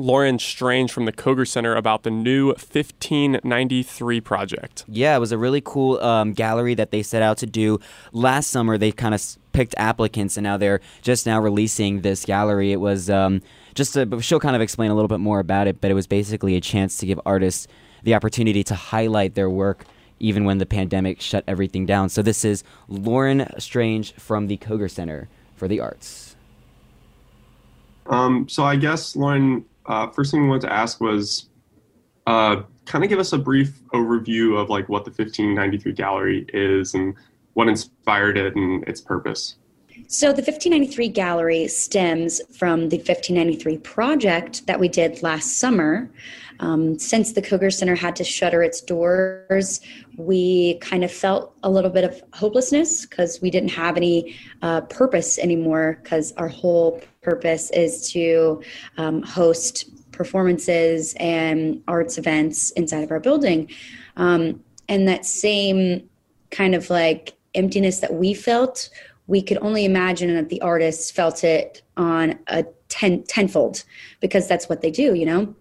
Lauren 0.00 0.38
Strange 0.38 0.90
from 0.90 1.04
the 1.04 1.12
Koger 1.12 1.46
Center 1.46 1.74
about 1.74 2.02
the 2.02 2.10
new 2.10 2.48
1593 2.48 4.20
project. 4.20 4.84
Yeah, 4.88 5.16
it 5.16 5.18
was 5.18 5.32
a 5.32 5.38
really 5.38 5.60
cool 5.60 6.00
um, 6.00 6.32
gallery 6.32 6.74
that 6.74 6.90
they 6.90 7.02
set 7.02 7.22
out 7.22 7.38
to 7.38 7.46
do 7.46 7.78
last 8.12 8.50
summer. 8.50 8.78
They 8.78 8.92
kind 8.92 9.14
of 9.14 9.22
picked 9.52 9.74
applicants, 9.76 10.36
and 10.36 10.44
now 10.44 10.56
they're 10.56 10.80
just 11.02 11.26
now 11.26 11.40
releasing 11.40 12.00
this 12.00 12.24
gallery. 12.24 12.72
It 12.72 12.80
was 12.80 13.10
um, 13.10 13.42
just 13.74 13.96
a, 13.96 14.20
she'll 14.20 14.40
kind 14.40 14.56
of 14.56 14.62
explain 14.62 14.90
a 14.90 14.94
little 14.94 15.08
bit 15.08 15.20
more 15.20 15.40
about 15.40 15.66
it, 15.66 15.80
but 15.80 15.90
it 15.90 15.94
was 15.94 16.06
basically 16.06 16.56
a 16.56 16.60
chance 16.60 16.96
to 16.98 17.06
give 17.06 17.20
artists 17.26 17.66
the 18.02 18.14
opportunity 18.14 18.64
to 18.64 18.74
highlight 18.74 19.34
their 19.34 19.50
work 19.50 19.84
even 20.20 20.44
when 20.44 20.58
the 20.58 20.66
pandemic 20.66 21.20
shut 21.20 21.42
everything 21.48 21.86
down. 21.86 22.08
So 22.10 22.22
this 22.22 22.44
is 22.44 22.62
Lauren 22.88 23.46
Strange 23.58 24.12
from 24.14 24.46
the 24.46 24.58
Koger 24.58 24.90
Center 24.90 25.28
for 25.56 25.66
the 25.66 25.80
arts. 25.80 26.36
Um, 28.06 28.48
so 28.48 28.64
I 28.64 28.76
guess 28.76 29.16
Lauren, 29.16 29.64
uh, 29.86 30.08
first 30.08 30.30
thing 30.30 30.42
we 30.42 30.48
wanted 30.48 30.68
to 30.68 30.72
ask 30.72 31.00
was 31.00 31.48
uh, 32.26 32.62
kind 32.86 33.04
of 33.04 33.10
give 33.10 33.18
us 33.18 33.32
a 33.32 33.38
brief 33.38 33.80
overview 33.92 34.60
of 34.60 34.68
like 34.68 34.88
what 34.88 35.04
the 35.04 35.10
1593 35.10 35.92
gallery 35.92 36.46
is 36.52 36.94
and 36.94 37.14
what 37.54 37.68
inspired 37.68 38.38
it 38.38 38.54
and 38.56 38.86
its 38.88 39.00
purpose. 39.00 39.56
So, 40.08 40.28
the 40.28 40.42
1593 40.42 41.08
gallery 41.08 41.68
stems 41.68 42.40
from 42.56 42.88
the 42.88 42.96
1593 42.96 43.78
project 43.78 44.66
that 44.66 44.80
we 44.80 44.88
did 44.88 45.22
last 45.22 45.58
summer. 45.58 46.10
Um, 46.60 46.98
since 46.98 47.32
the 47.32 47.40
Koger 47.40 47.72
Center 47.72 47.94
had 47.94 48.16
to 48.16 48.24
shutter 48.24 48.62
its 48.62 48.80
doors, 48.80 49.80
we 50.16 50.78
kind 50.80 51.04
of 51.04 51.10
felt 51.10 51.54
a 51.62 51.70
little 51.70 51.90
bit 51.90 52.04
of 52.04 52.22
hopelessness 52.34 53.06
because 53.06 53.40
we 53.40 53.50
didn't 53.50 53.70
have 53.70 53.96
any 53.96 54.36
uh, 54.62 54.82
purpose 54.82 55.38
anymore 55.38 55.98
because 56.02 56.32
our 56.32 56.48
whole 56.48 57.00
purpose 57.22 57.70
is 57.70 58.10
to 58.12 58.62
um, 58.96 59.22
host 59.22 59.84
performances 60.12 61.14
and 61.18 61.82
arts 61.86 62.18
events 62.18 62.70
inside 62.72 63.02
of 63.04 63.10
our 63.10 63.20
building. 63.20 63.70
Um, 64.16 64.62
and 64.88 65.06
that 65.08 65.24
same 65.24 66.08
kind 66.50 66.74
of 66.74 66.90
like 66.90 67.34
emptiness 67.54 68.00
that 68.00 68.14
we 68.14 68.34
felt, 68.34 68.90
we 69.26 69.42
could 69.42 69.58
only 69.60 69.84
imagine 69.84 70.34
that 70.34 70.48
the 70.48 70.60
artists 70.62 71.10
felt 71.10 71.44
it 71.44 71.82
on 71.96 72.38
a 72.48 72.64
ten, 72.88 73.22
tenfold 73.24 73.84
because 74.20 74.48
that's 74.48 74.68
what 74.68 74.80
they 74.80 74.90
do, 74.90 75.14
you 75.14 75.26
know? 75.26 75.54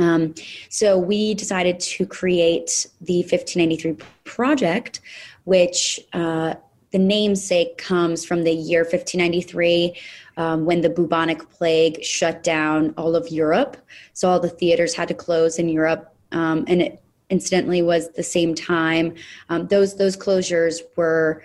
Um, 0.00 0.34
so 0.68 0.96
we 0.98 1.34
decided 1.34 1.80
to 1.80 2.06
create 2.06 2.86
the 3.00 3.20
1593 3.22 3.96
project, 4.24 5.00
which 5.44 5.98
uh, 6.12 6.54
the 6.90 6.98
namesake 6.98 7.78
comes 7.78 8.24
from 8.24 8.44
the 8.44 8.52
year 8.52 8.82
1593 8.82 9.96
um, 10.38 10.64
when 10.64 10.80
the 10.80 10.88
bubonic 10.88 11.50
plague 11.50 12.02
shut 12.02 12.42
down 12.42 12.94
all 12.96 13.14
of 13.14 13.28
Europe. 13.28 13.76
So 14.14 14.30
all 14.30 14.40
the 14.40 14.48
theaters 14.48 14.94
had 14.94 15.08
to 15.08 15.14
close 15.14 15.58
in 15.58 15.68
Europe. 15.68 16.14
Um, 16.32 16.64
and 16.68 16.80
it 16.80 17.02
incidentally 17.28 17.82
was 17.82 18.10
the 18.12 18.22
same 18.22 18.54
time. 18.54 19.14
Um, 19.50 19.66
those, 19.66 19.96
those 19.96 20.16
closures 20.16 20.80
were 20.96 21.42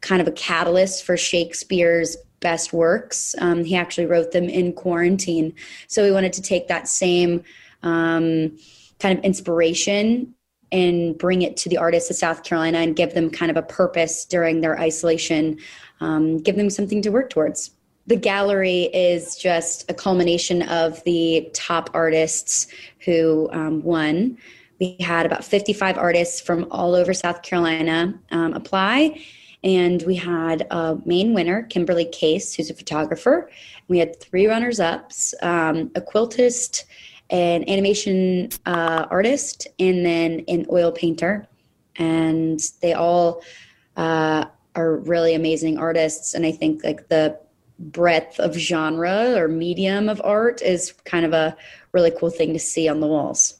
kind 0.00 0.20
of 0.20 0.26
a 0.26 0.32
catalyst 0.32 1.04
for 1.04 1.16
Shakespeare's 1.16 2.16
best 2.40 2.72
works. 2.72 3.34
Um, 3.38 3.62
he 3.62 3.76
actually 3.76 4.06
wrote 4.06 4.32
them 4.32 4.48
in 4.48 4.72
quarantine. 4.72 5.54
So 5.86 6.02
we 6.02 6.10
wanted 6.10 6.32
to 6.32 6.42
take 6.42 6.68
that 6.68 6.88
same 6.88 7.44
um, 7.82 8.58
kind 8.98 9.18
of 9.18 9.24
inspiration 9.24 10.34
and 10.72 11.16
bring 11.18 11.42
it 11.42 11.58
to 11.58 11.68
the 11.68 11.76
artists 11.76 12.10
of 12.10 12.16
South 12.16 12.42
Carolina 12.42 12.78
and 12.78 12.96
give 12.96 13.12
them 13.12 13.28
kind 13.28 13.50
of 13.50 13.56
a 13.58 13.62
purpose 13.62 14.24
during 14.24 14.62
their 14.62 14.80
isolation, 14.80 15.58
um, 16.00 16.38
give 16.38 16.56
them 16.56 16.70
something 16.70 17.02
to 17.02 17.10
work 17.10 17.28
towards. 17.28 17.70
The 18.06 18.16
gallery 18.16 18.84
is 18.92 19.36
just 19.36 19.88
a 19.90 19.94
culmination 19.94 20.62
of 20.62 21.02
the 21.04 21.50
top 21.54 21.90
artists 21.94 22.66
who 23.04 23.48
um, 23.52 23.82
won. 23.82 24.38
We 24.80 24.96
had 24.98 25.24
about 25.24 25.44
55 25.44 25.96
artists 25.96 26.40
from 26.40 26.66
all 26.70 26.94
over 26.94 27.14
South 27.14 27.42
Carolina 27.42 28.18
um, 28.32 28.54
apply. 28.54 29.22
And 29.62 30.02
we 30.02 30.16
had 30.16 30.66
a 30.72 30.98
main 31.04 31.34
winner, 31.34 31.62
Kimberly 31.62 32.06
Case, 32.06 32.54
who's 32.54 32.70
a 32.70 32.74
photographer. 32.74 33.48
We 33.86 33.98
had 33.98 34.18
three 34.18 34.48
runners 34.48 34.80
ups, 34.80 35.34
um, 35.40 35.92
a 35.94 36.00
quiltist, 36.00 36.86
an 37.30 37.68
animation 37.68 38.48
uh, 38.66 39.06
artist, 39.08 39.68
and 39.78 40.04
then 40.04 40.44
an 40.48 40.66
oil 40.72 40.90
painter. 40.90 41.46
And 41.96 42.60
they 42.80 42.94
all 42.94 43.42
uh, 43.96 44.46
are 44.74 44.96
really 44.96 45.34
amazing 45.34 45.78
artists. 45.78 46.34
And 46.34 46.44
I 46.44 46.50
think 46.50 46.82
like 46.82 47.08
the 47.08 47.38
breadth 47.90 48.38
of 48.38 48.54
genre 48.54 49.34
or 49.36 49.48
medium 49.48 50.08
of 50.08 50.20
art 50.24 50.62
is 50.62 50.92
kind 51.04 51.26
of 51.26 51.32
a 51.32 51.56
really 51.92 52.10
cool 52.10 52.30
thing 52.30 52.52
to 52.52 52.58
see 52.58 52.88
on 52.88 53.00
the 53.00 53.06
walls. 53.06 53.58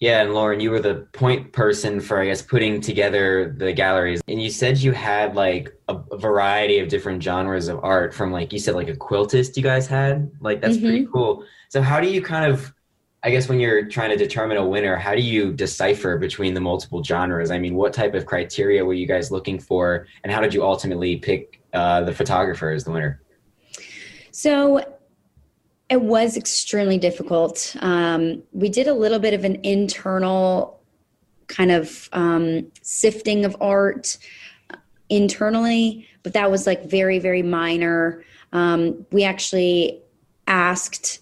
Yeah, 0.00 0.20
and 0.20 0.34
Lauren, 0.34 0.60
you 0.60 0.70
were 0.70 0.80
the 0.80 1.06
point 1.12 1.52
person 1.52 2.00
for, 2.00 2.20
I 2.20 2.26
guess, 2.26 2.42
putting 2.42 2.80
together 2.80 3.54
the 3.56 3.72
galleries. 3.72 4.20
And 4.28 4.42
you 4.42 4.50
said 4.50 4.76
you 4.78 4.92
had 4.92 5.34
like 5.34 5.72
a, 5.88 5.96
a 6.12 6.18
variety 6.18 6.78
of 6.78 6.88
different 6.88 7.22
genres 7.22 7.68
of 7.68 7.82
art 7.82 8.12
from, 8.12 8.30
like, 8.30 8.52
you 8.52 8.58
said, 8.58 8.74
like 8.74 8.88
a 8.88 8.96
quiltist 8.96 9.56
you 9.56 9.62
guys 9.62 9.86
had. 9.86 10.30
Like, 10.40 10.60
that's 10.60 10.76
mm-hmm. 10.76 10.86
pretty 10.86 11.06
cool. 11.10 11.44
So, 11.70 11.80
how 11.80 12.00
do 12.00 12.08
you 12.08 12.20
kind 12.20 12.52
of, 12.52 12.74
I 13.22 13.30
guess, 13.30 13.48
when 13.48 13.60
you're 13.60 13.86
trying 13.86 14.10
to 14.10 14.16
determine 14.16 14.58
a 14.58 14.66
winner, 14.66 14.96
how 14.96 15.14
do 15.14 15.22
you 15.22 15.54
decipher 15.54 16.18
between 16.18 16.52
the 16.52 16.60
multiple 16.60 17.02
genres? 17.02 17.50
I 17.50 17.58
mean, 17.58 17.74
what 17.74 17.94
type 17.94 18.14
of 18.14 18.26
criteria 18.26 18.84
were 18.84 18.92
you 18.92 19.06
guys 19.06 19.30
looking 19.30 19.58
for? 19.58 20.06
And 20.22 20.30
how 20.30 20.42
did 20.42 20.52
you 20.52 20.64
ultimately 20.64 21.16
pick 21.16 21.62
uh, 21.72 22.02
the 22.02 22.12
photographer 22.12 22.70
as 22.70 22.84
the 22.84 22.90
winner? 22.90 23.22
So, 24.34 24.84
it 25.88 26.02
was 26.02 26.36
extremely 26.36 26.98
difficult. 26.98 27.76
Um, 27.78 28.42
we 28.50 28.68
did 28.68 28.88
a 28.88 28.92
little 28.92 29.20
bit 29.20 29.32
of 29.32 29.44
an 29.44 29.60
internal 29.62 30.80
kind 31.46 31.70
of 31.70 32.08
um, 32.12 32.66
sifting 32.82 33.44
of 33.44 33.56
art 33.60 34.18
internally, 35.08 36.08
but 36.24 36.32
that 36.32 36.50
was 36.50 36.66
like 36.66 36.84
very, 36.84 37.20
very 37.20 37.42
minor. 37.42 38.24
Um, 38.52 39.06
we 39.12 39.22
actually 39.22 40.02
asked 40.48 41.20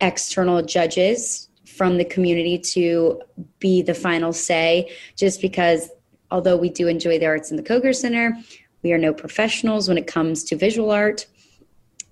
external 0.00 0.62
judges 0.62 1.48
from 1.66 1.96
the 1.96 2.04
community 2.04 2.56
to 2.58 3.20
be 3.58 3.82
the 3.82 3.94
final 3.94 4.32
say, 4.32 4.92
just 5.16 5.40
because 5.40 5.90
although 6.30 6.56
we 6.56 6.70
do 6.70 6.86
enjoy 6.86 7.18
the 7.18 7.26
arts 7.26 7.50
in 7.50 7.56
the 7.56 7.64
Koger 7.64 7.92
Center, 7.92 8.36
we 8.84 8.92
are 8.92 8.98
no 8.98 9.12
professionals 9.12 9.88
when 9.88 9.98
it 9.98 10.06
comes 10.06 10.44
to 10.44 10.56
visual 10.56 10.92
art. 10.92 11.26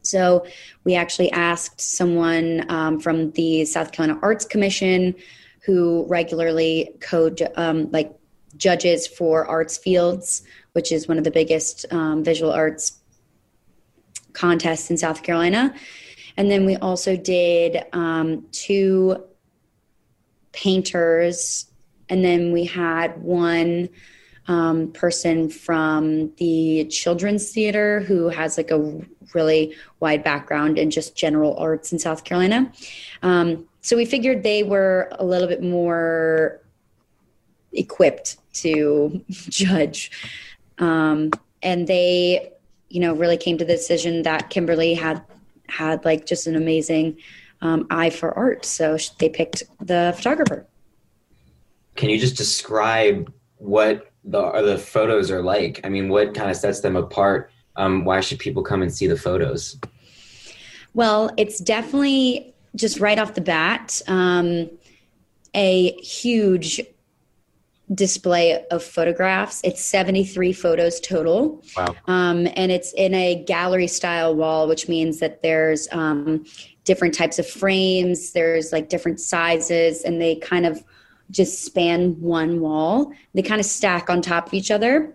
So 0.09 0.47
we 0.85 0.95
actually 0.95 1.31
asked 1.33 1.81
someone 1.81 2.65
um, 2.69 3.01
from 3.01 3.31
the 3.33 3.65
South 3.65 3.93
Carolina 3.93 4.19
Arts 4.23 4.45
Commission 4.45 5.15
who 5.65 6.07
regularly 6.09 6.95
code 7.01 7.43
um, 7.57 7.91
like 7.91 8.17
judges 8.57 9.07
for 9.07 9.47
arts 9.47 9.77
fields, 9.77 10.43
which 10.73 10.93
is 10.93 11.09
one 11.09 11.19
of 11.19 11.25
the 11.25 11.31
biggest 11.31 11.85
um, 11.91 12.23
visual 12.23 12.53
arts 12.53 13.01
contests 14.33 14.91
in 14.91 14.97
South 14.97 15.23
Carolina. 15.23 15.75
And 16.37 16.51
then 16.51 16.67
we 16.67 16.77
also 16.77 17.17
did 17.17 17.85
um, 17.93 18.47
two 18.53 19.25
painters, 20.53 21.67
and 22.09 22.25
then 22.25 22.53
we 22.53 22.65
had 22.65 23.21
one 23.23 23.89
um, 24.49 24.93
person 24.93 25.49
from 25.49 26.33
the 26.37 26.87
children's 26.87 27.51
theater 27.51 28.01
who 28.01 28.29
has 28.29 28.57
like 28.57 28.71
a 28.71 29.01
really 29.35 29.75
wide 30.01 30.23
background 30.23 30.79
in 30.79 30.91
just 30.91 31.17
general 31.17 31.57
arts 31.57 31.93
in 31.93 31.99
South 31.99 32.25
Carolina. 32.25 32.71
Um, 33.23 33.67
so 33.81 33.97
we 33.97 34.05
figured 34.05 34.43
they 34.43 34.63
were 34.63 35.09
a 35.13 35.25
little 35.25 35.49
bit 35.49 35.63
more 35.63 36.61
equipped 37.73 38.37
to 38.55 39.23
judge. 39.31 40.11
Um, 40.79 41.31
and 41.63 41.87
they, 41.87 42.53
you 42.89 43.01
know, 43.01 43.15
really 43.15 43.37
came 43.37 43.59
to 43.59 43.65
the 43.65 43.73
decision 43.73 44.23
that 44.23 44.51
Kimberly 44.51 44.95
had 44.95 45.23
had 45.69 46.05
like 46.05 46.27
just 46.27 46.47
an 46.47 46.55
amazing 46.55 47.19
um, 47.61 47.87
eye 47.91 48.11
for 48.11 48.37
art. 48.37 48.65
So 48.65 48.97
they 49.19 49.29
picked 49.29 49.65
the 49.81 50.13
photographer. 50.17 50.67
Can 51.97 52.11
you 52.11 52.19
just 52.19 52.37
describe 52.37 53.33
what 53.57 54.11
the 54.27 54.63
the 54.63 54.79
photos 54.79 55.31
are 55.31 55.43
like? 55.43 55.81
I 55.85 55.89
mean, 55.89 56.09
what 56.09 56.35
kind 56.35 56.51
of 56.51 56.57
sets 56.57 56.81
them 56.81 56.97
apart? 56.97 57.51
Um, 57.77 58.05
why 58.05 58.21
should 58.21 58.39
people 58.39 58.63
come 58.63 58.83
and 58.83 58.93
see 58.93 59.07
the 59.07 59.17
photos? 59.17 59.79
Well, 60.95 61.31
it's 61.37 61.61
definitely 61.61 62.55
just 62.75 63.01
right 63.01 63.19
off 63.19 63.35
the 63.35 63.41
bat 63.41 64.01
um, 64.07 64.71
a 65.55 65.93
huge 66.01 66.81
display 67.95 68.65
of 68.71 68.83
photographs. 68.83 69.61
It's 69.63 69.85
73 69.85 70.53
photos 70.53 71.01
total. 71.01 71.63
Wow. 71.77 71.95
Um, 72.07 72.49
and 72.57 72.73
it's 72.73 72.93
in 72.95 73.15
a 73.15 73.45
gallery 73.45 73.87
style 73.87 74.35
wall, 74.35 74.67
which 74.67 74.89
means 74.89 75.21
that 75.21 75.43
there's 75.43 75.87
um, 75.93 76.45
different 76.85 77.15
types 77.15 77.39
of 77.39 77.47
frames, 77.47 78.33
there's 78.33 78.73
like 78.73 78.89
different 78.89 79.21
sizes, 79.21 80.03
and 80.03 80.21
they 80.21 80.37
kind 80.37 80.67
of 80.67 80.83
just 81.31 81.65
span 81.65 82.21
one 82.21 82.61
wall. 82.61 83.13
They 83.35 83.43
kind 83.43 83.61
of 83.61 83.67
stack 83.67 84.09
on 84.11 84.23
top 84.23 84.49
of 84.49 84.55
each 84.55 84.71
other. 84.71 85.15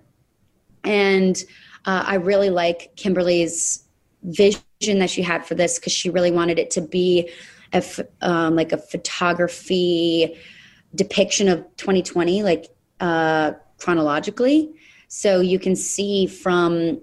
And 0.83 1.41
uh, 1.85 2.03
I 2.05 2.15
really 2.15 2.49
like 2.49 2.95
Kimberly's 2.95 3.83
vision 4.23 4.63
that 4.83 5.09
she 5.09 5.21
had 5.21 5.45
for 5.45 5.55
this 5.55 5.79
because 5.79 5.93
she 5.93 6.09
really 6.09 6.31
wanted 6.31 6.59
it 6.59 6.71
to 6.71 6.81
be 6.81 7.29
a 7.73 7.83
um, 8.21 8.55
like 8.55 8.71
a 8.71 8.77
photography 8.77 10.37
depiction 10.93 11.47
of 11.47 11.59
2020, 11.77 12.43
like 12.43 12.67
uh, 12.99 13.53
chronologically. 13.77 14.73
So 15.07 15.39
you 15.39 15.59
can 15.59 15.75
see 15.75 16.27
from 16.27 17.01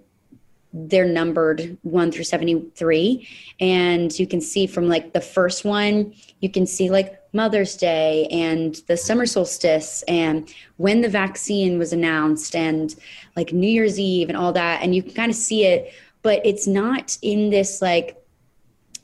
they're 0.72 1.06
numbered 1.06 1.78
1 1.82 2.12
through 2.12 2.24
73 2.24 3.26
and 3.58 4.16
you 4.18 4.26
can 4.26 4.40
see 4.40 4.66
from 4.66 4.86
like 4.86 5.14
the 5.14 5.20
first 5.20 5.64
one 5.64 6.12
you 6.40 6.50
can 6.50 6.66
see 6.66 6.90
like 6.90 7.17
Mother's 7.32 7.76
Day 7.76 8.26
and 8.30 8.76
the 8.87 8.97
summer 8.97 9.26
solstice 9.26 10.02
and 10.08 10.52
when 10.76 11.00
the 11.00 11.08
vaccine 11.08 11.78
was 11.78 11.92
announced 11.92 12.56
and 12.56 12.94
like 13.37 13.52
New 13.52 13.68
Year's 13.68 13.99
Eve 13.99 14.28
and 14.28 14.37
all 14.37 14.52
that. 14.52 14.82
And 14.82 14.94
you 14.94 15.02
can 15.02 15.12
kind 15.12 15.30
of 15.30 15.37
see 15.37 15.64
it 15.64 15.92
but 16.23 16.44
it's 16.44 16.66
not 16.66 17.16
in 17.23 17.50
this 17.50 17.80
like 17.80 18.16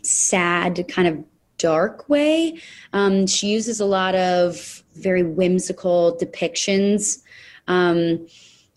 sad 0.03 0.87
kind 0.89 1.09
of 1.09 1.25
dark 1.59 2.09
way. 2.09 2.61
Um, 2.93 3.27
she 3.27 3.49
uses 3.49 3.81
a 3.81 3.87
lot 3.87 4.15
of 4.15 4.83
very 4.95 5.23
whimsical 5.23 6.19
depictions. 6.21 7.23
Um, 7.67 8.27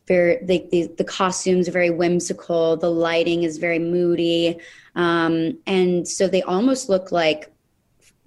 very 0.07 0.37
the, 0.45 0.65
the, 0.71 0.87
the 0.97 1.03
costumes 1.03 1.67
are 1.67 1.73
very 1.73 1.89
whimsical. 1.89 2.77
The 2.77 2.89
lighting 2.89 3.43
is 3.43 3.57
very 3.57 3.79
moody, 3.79 4.57
um, 4.95 5.57
and 5.67 6.07
so 6.07 6.29
they 6.29 6.41
almost 6.43 6.87
look 6.87 7.11
like 7.11 7.51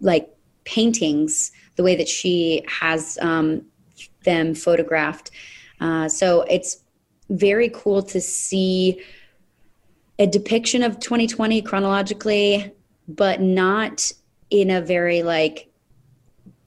like 0.00 0.28
paintings. 0.70 1.50
The 1.76 1.82
way 1.82 1.96
that 1.96 2.08
she 2.08 2.62
has 2.68 3.18
um, 3.20 3.62
them 4.24 4.54
photographed. 4.54 5.30
Uh, 5.80 6.08
so 6.08 6.42
it's 6.42 6.82
very 7.30 7.70
cool 7.70 8.02
to 8.02 8.20
see 8.20 9.02
a 10.18 10.26
depiction 10.26 10.82
of 10.82 11.00
2020 11.00 11.62
chronologically, 11.62 12.72
but 13.08 13.40
not 13.40 14.12
in 14.50 14.70
a 14.70 14.80
very 14.80 15.22
like 15.22 15.72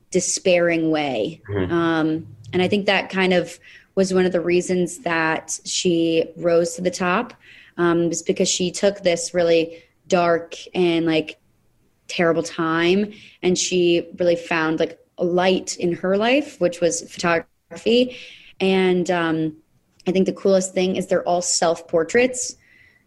despairing 0.10 0.90
way. 0.90 1.42
Mm-hmm. 1.50 1.72
Um, 1.72 2.28
and 2.52 2.62
I 2.62 2.68
think 2.68 2.86
that 2.88 3.10
kind 3.10 3.34
of 3.34 3.60
was 3.96 4.14
one 4.14 4.26
of 4.26 4.32
the 4.32 4.42
reasons 4.42 5.00
that 5.00 5.60
she 5.66 6.26
rose 6.38 6.76
to 6.76 6.82
the 6.82 6.92
top, 6.92 7.34
um, 7.78 8.10
was 8.10 8.24
because 8.24 8.50
she 8.50 8.72
took 8.72 9.02
this 9.02 9.34
really 9.34 9.84
dark 10.08 10.56
and 10.74 11.06
like 11.06 11.40
terrible 12.14 12.44
time 12.44 13.12
and 13.42 13.58
she 13.58 14.08
really 14.20 14.36
found 14.36 14.80
like 14.80 15.00
a 15.18 15.26
light 15.26 15.78
in 15.78 15.94
her 15.94 16.18
life, 16.18 16.60
which 16.60 16.80
was 16.82 17.02
photography. 17.12 18.18
And 18.60 19.10
um, 19.10 19.58
I 20.08 20.12
think 20.12 20.26
the 20.26 20.34
coolest 20.34 20.74
thing 20.74 20.96
is 20.96 21.08
they're 21.08 21.28
all 21.28 21.42
self 21.42 21.88
portraits. 21.88 22.56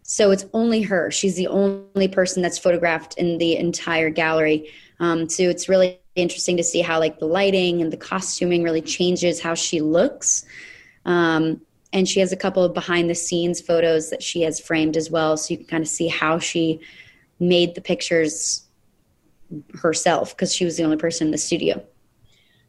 So 0.02 0.30
it's 0.30 0.46
only 0.52 0.82
her. 0.82 1.10
She's 1.10 1.36
the 1.36 1.48
only 1.48 2.08
person 2.08 2.42
that's 2.42 2.58
photographed 2.58 3.18
in 3.18 3.38
the 3.38 3.56
entire 3.56 4.10
gallery. 4.10 4.70
Um, 5.00 5.28
so 5.28 5.42
it's 5.44 5.68
really 5.68 6.00
interesting 6.14 6.56
to 6.56 6.64
see 6.64 6.80
how 6.80 6.98
like 6.98 7.18
the 7.18 7.26
lighting 7.26 7.82
and 7.82 7.92
the 7.92 7.96
costuming 7.96 8.62
really 8.62 8.80
changes 8.80 9.40
how 9.40 9.54
she 9.54 9.80
looks. 9.80 10.44
Um, 11.04 11.60
and 11.92 12.08
she 12.08 12.20
has 12.20 12.32
a 12.32 12.36
couple 12.36 12.62
of 12.62 12.74
behind 12.74 13.08
the 13.10 13.14
scenes 13.14 13.60
photos 13.60 14.10
that 14.10 14.22
she 14.22 14.42
has 14.42 14.60
framed 14.60 14.96
as 14.96 15.10
well, 15.10 15.36
so 15.36 15.52
you 15.52 15.58
can 15.58 15.66
kind 15.66 15.82
of 15.82 15.88
see 15.88 16.08
how 16.08 16.38
she 16.38 16.80
made 17.38 17.74
the 17.74 17.80
pictures 17.80 18.65
herself 19.80 20.36
because 20.36 20.54
she 20.54 20.64
was 20.64 20.76
the 20.76 20.84
only 20.84 20.96
person 20.96 21.28
in 21.28 21.30
the 21.30 21.38
studio. 21.38 21.82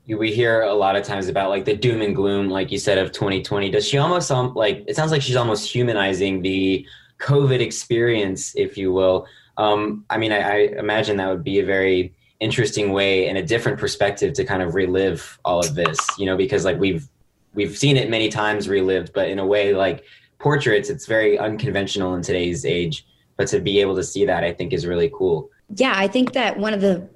We 0.07 0.31
hear 0.31 0.62
a 0.62 0.74
lot 0.74 0.96
of 0.96 1.03
times 1.03 1.27
about 1.27 1.50
like 1.50 1.65
the 1.65 1.75
doom 1.75 2.01
and 2.01 2.15
gloom, 2.15 2.50
like 2.50 2.72
you 2.72 2.79
said, 2.79 2.98
of 2.98 3.12
2020. 3.12 3.69
Does 3.69 3.86
she 3.86 3.98
almost 3.98 4.31
um, 4.31 4.53
like 4.53 4.86
it 4.88 4.96
sounds 4.96 5.12
like 5.12 5.22
she's 5.22 5.36
almost 5.36 5.69
humanizing 5.69 6.41
the 6.41 6.86
COVID 7.19 7.60
experience, 7.60 8.53
if 8.55 8.77
you 8.77 8.93
will? 8.93 9.27
Um, 9.57 10.05
I 10.10 10.17
mean, 10.17 10.31
I, 10.31 10.39
I 10.39 10.55
imagine 10.77 11.17
that 11.17 11.29
would 11.29 11.43
be 11.43 11.60
a 11.60 11.65
very 11.65 12.13
interesting 12.39 12.93
way 12.93 13.27
and 13.27 13.38
a 13.38 13.43
different 13.43 13.79
perspective 13.79 14.34
to 14.34 14.46
kind 14.46 14.62
of 14.62 14.75
relive 14.75 15.39
all 15.43 15.60
of 15.60 15.74
this 15.74 15.98
you 16.19 16.25
know 16.25 16.38
because 16.38 16.63
like 16.63 16.79
we've 16.79 17.07
we've 17.55 17.75
seen 17.75 17.98
it 17.98 18.10
many 18.10 18.29
times 18.29 18.69
relived 18.69 19.12
but 19.13 19.27
in 19.27 19.39
a 19.39 19.46
way 19.46 19.74
like 19.74 20.03
portraits 20.38 20.89
it's 20.89 21.07
very 21.07 21.39
unconventional 21.39 22.13
in 22.13 22.22
today's 22.22 22.63
age 22.63 23.07
but 23.38 23.48
to 23.48 23.60
be 23.60 23.81
able 23.81 23.96
to 23.96 24.03
see 24.03 24.24
that 24.24 24.43
i 24.43 24.53
think 24.53 24.72
is 24.72 24.86
really 24.86 25.12
cool 25.15 25.50
yeah 25.75 25.93
i 25.95 26.07
think 26.07 26.33
that 26.33 26.57
one 26.57 26.74
of 26.74 26.81
the 26.81 27.07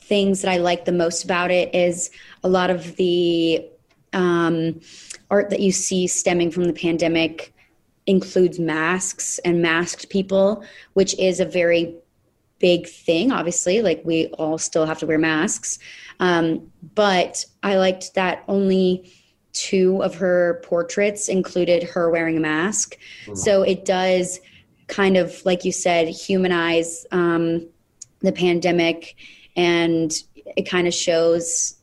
things 0.00 0.42
that 0.42 0.50
i 0.50 0.56
like 0.56 0.84
the 0.84 0.92
most 0.92 1.24
about 1.24 1.50
it 1.50 1.74
is 1.74 2.10
a 2.42 2.48
lot 2.48 2.70
of 2.70 2.96
the 2.96 3.64
um, 4.12 4.80
art 5.28 5.50
that 5.50 5.58
you 5.58 5.72
see 5.72 6.06
stemming 6.06 6.50
from 6.50 6.64
the 6.64 6.72
pandemic 6.72 7.52
includes 8.06 8.60
masks 8.60 9.40
and 9.40 9.60
masked 9.60 10.08
people 10.08 10.64
which 10.92 11.18
is 11.18 11.40
a 11.40 11.44
very 11.44 11.96
big 12.64 12.86
thing, 12.86 13.30
obviously. 13.30 13.82
Like 13.82 14.00
we 14.06 14.28
all 14.38 14.56
still 14.56 14.86
have 14.86 14.98
to 15.00 15.06
wear 15.06 15.18
masks. 15.18 15.78
Um, 16.18 16.72
but 16.94 17.44
I 17.62 17.76
liked 17.76 18.14
that 18.14 18.42
only 18.48 19.12
two 19.52 20.02
of 20.02 20.14
her 20.14 20.62
portraits 20.64 21.28
included 21.28 21.82
her 21.82 22.08
wearing 22.08 22.38
a 22.38 22.40
mask. 22.40 22.96
Mm. 23.26 23.36
So 23.36 23.62
it 23.62 23.84
does 23.84 24.40
kind 24.86 25.18
of, 25.18 25.44
like 25.44 25.66
you 25.66 25.72
said, 25.72 26.08
humanize 26.08 27.04
um, 27.10 27.68
the 28.24 28.32
pandemic 28.32 29.16
and 29.56 30.12
it 30.56 30.62
kind 30.68 30.86
of 30.86 30.94
shows 30.94 31.76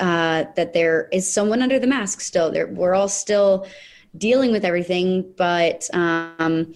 uh, 0.00 0.44
that 0.56 0.72
there 0.72 1.08
is 1.12 1.30
someone 1.30 1.62
under 1.62 1.78
the 1.78 1.86
mask 1.86 2.20
still. 2.20 2.50
There, 2.50 2.66
we're 2.66 2.94
all 2.94 3.08
still 3.08 3.66
dealing 4.16 4.52
with 4.52 4.64
everything, 4.64 5.32
but 5.36 5.88
um, 5.92 6.74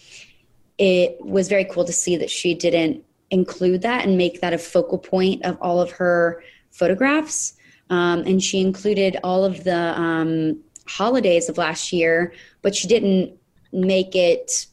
it 0.78 1.16
was 1.20 1.48
very 1.48 1.64
cool 1.64 1.84
to 1.84 1.92
see 1.92 2.16
that 2.16 2.30
she 2.30 2.54
didn't 2.54 3.04
include 3.30 3.82
that 3.82 4.04
and 4.04 4.18
make 4.18 4.40
that 4.40 4.52
a 4.52 4.58
focal 4.58 4.98
point 4.98 5.44
of 5.44 5.56
all 5.60 5.80
of 5.80 5.90
her 5.92 6.42
photographs. 6.70 7.54
Um, 7.90 8.20
and 8.20 8.42
she 8.42 8.60
included 8.60 9.16
all 9.24 9.44
of 9.44 9.64
the 9.64 9.98
um, 9.98 10.60
holidays 10.86 11.48
of 11.48 11.58
last 11.58 11.92
year, 11.92 12.32
but 12.62 12.74
she 12.74 12.88
didn't 12.88 13.38
make 13.72 14.14
it 14.14 14.66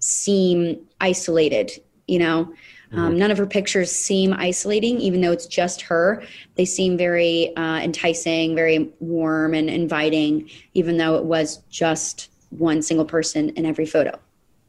seem 0.00 0.86
isolated, 1.00 1.72
you 2.06 2.18
know. 2.18 2.52
Um, 2.92 2.98
mm-hmm. 2.98 3.18
none 3.18 3.30
of 3.30 3.38
her 3.38 3.46
pictures 3.46 3.90
seem 3.92 4.32
isolating, 4.32 4.98
even 4.98 5.20
though 5.20 5.32
it's 5.32 5.46
just 5.46 5.82
her. 5.82 6.22
They 6.54 6.64
seem 6.64 6.96
very 6.96 7.54
uh, 7.56 7.80
enticing, 7.80 8.54
very 8.54 8.90
warm 9.00 9.54
and 9.54 9.68
inviting, 9.68 10.48
even 10.74 10.96
though 10.96 11.16
it 11.16 11.24
was 11.24 11.58
just 11.68 12.30
one 12.50 12.80
single 12.80 13.04
person 13.04 13.50
in 13.50 13.66
every 13.66 13.86
photo. 13.86 14.18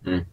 Mm 0.05 0.25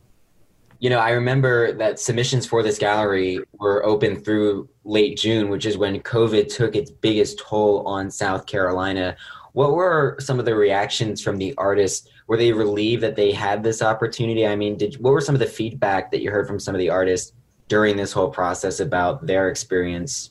you 0.78 0.90
know, 0.90 0.98
I 0.98 1.10
remember 1.10 1.72
that 1.72 1.98
submissions 1.98 2.46
for 2.46 2.62
this 2.62 2.78
gallery 2.78 3.40
were 3.58 3.84
open 3.84 4.16
through 4.16 4.68
late 4.84 5.16
June, 5.18 5.48
which 5.48 5.64
is 5.64 5.78
when 5.78 6.00
COVID 6.00 6.54
took 6.54 6.76
its 6.76 6.90
biggest 6.90 7.38
toll 7.38 7.86
on 7.86 8.10
South 8.10 8.46
Carolina. 8.46 9.16
What 9.52 9.74
were 9.74 10.18
some 10.20 10.38
of 10.38 10.44
the 10.44 10.54
reactions 10.54 11.22
from 11.22 11.38
the 11.38 11.54
artists? 11.56 12.08
Were 12.26 12.36
they 12.36 12.52
relieved 12.52 13.02
that 13.02 13.16
they 13.16 13.32
had 13.32 13.62
this 13.62 13.80
opportunity? 13.80 14.46
I 14.46 14.54
mean, 14.54 14.76
did 14.76 14.96
what 15.00 15.12
were 15.12 15.20
some 15.20 15.34
of 15.34 15.38
the 15.38 15.46
feedback 15.46 16.10
that 16.10 16.20
you 16.20 16.30
heard 16.30 16.46
from 16.46 16.60
some 16.60 16.74
of 16.74 16.78
the 16.78 16.90
artists 16.90 17.32
during 17.68 17.96
this 17.96 18.12
whole 18.12 18.30
process 18.30 18.80
about 18.80 19.26
their 19.26 19.48
experience 19.48 20.30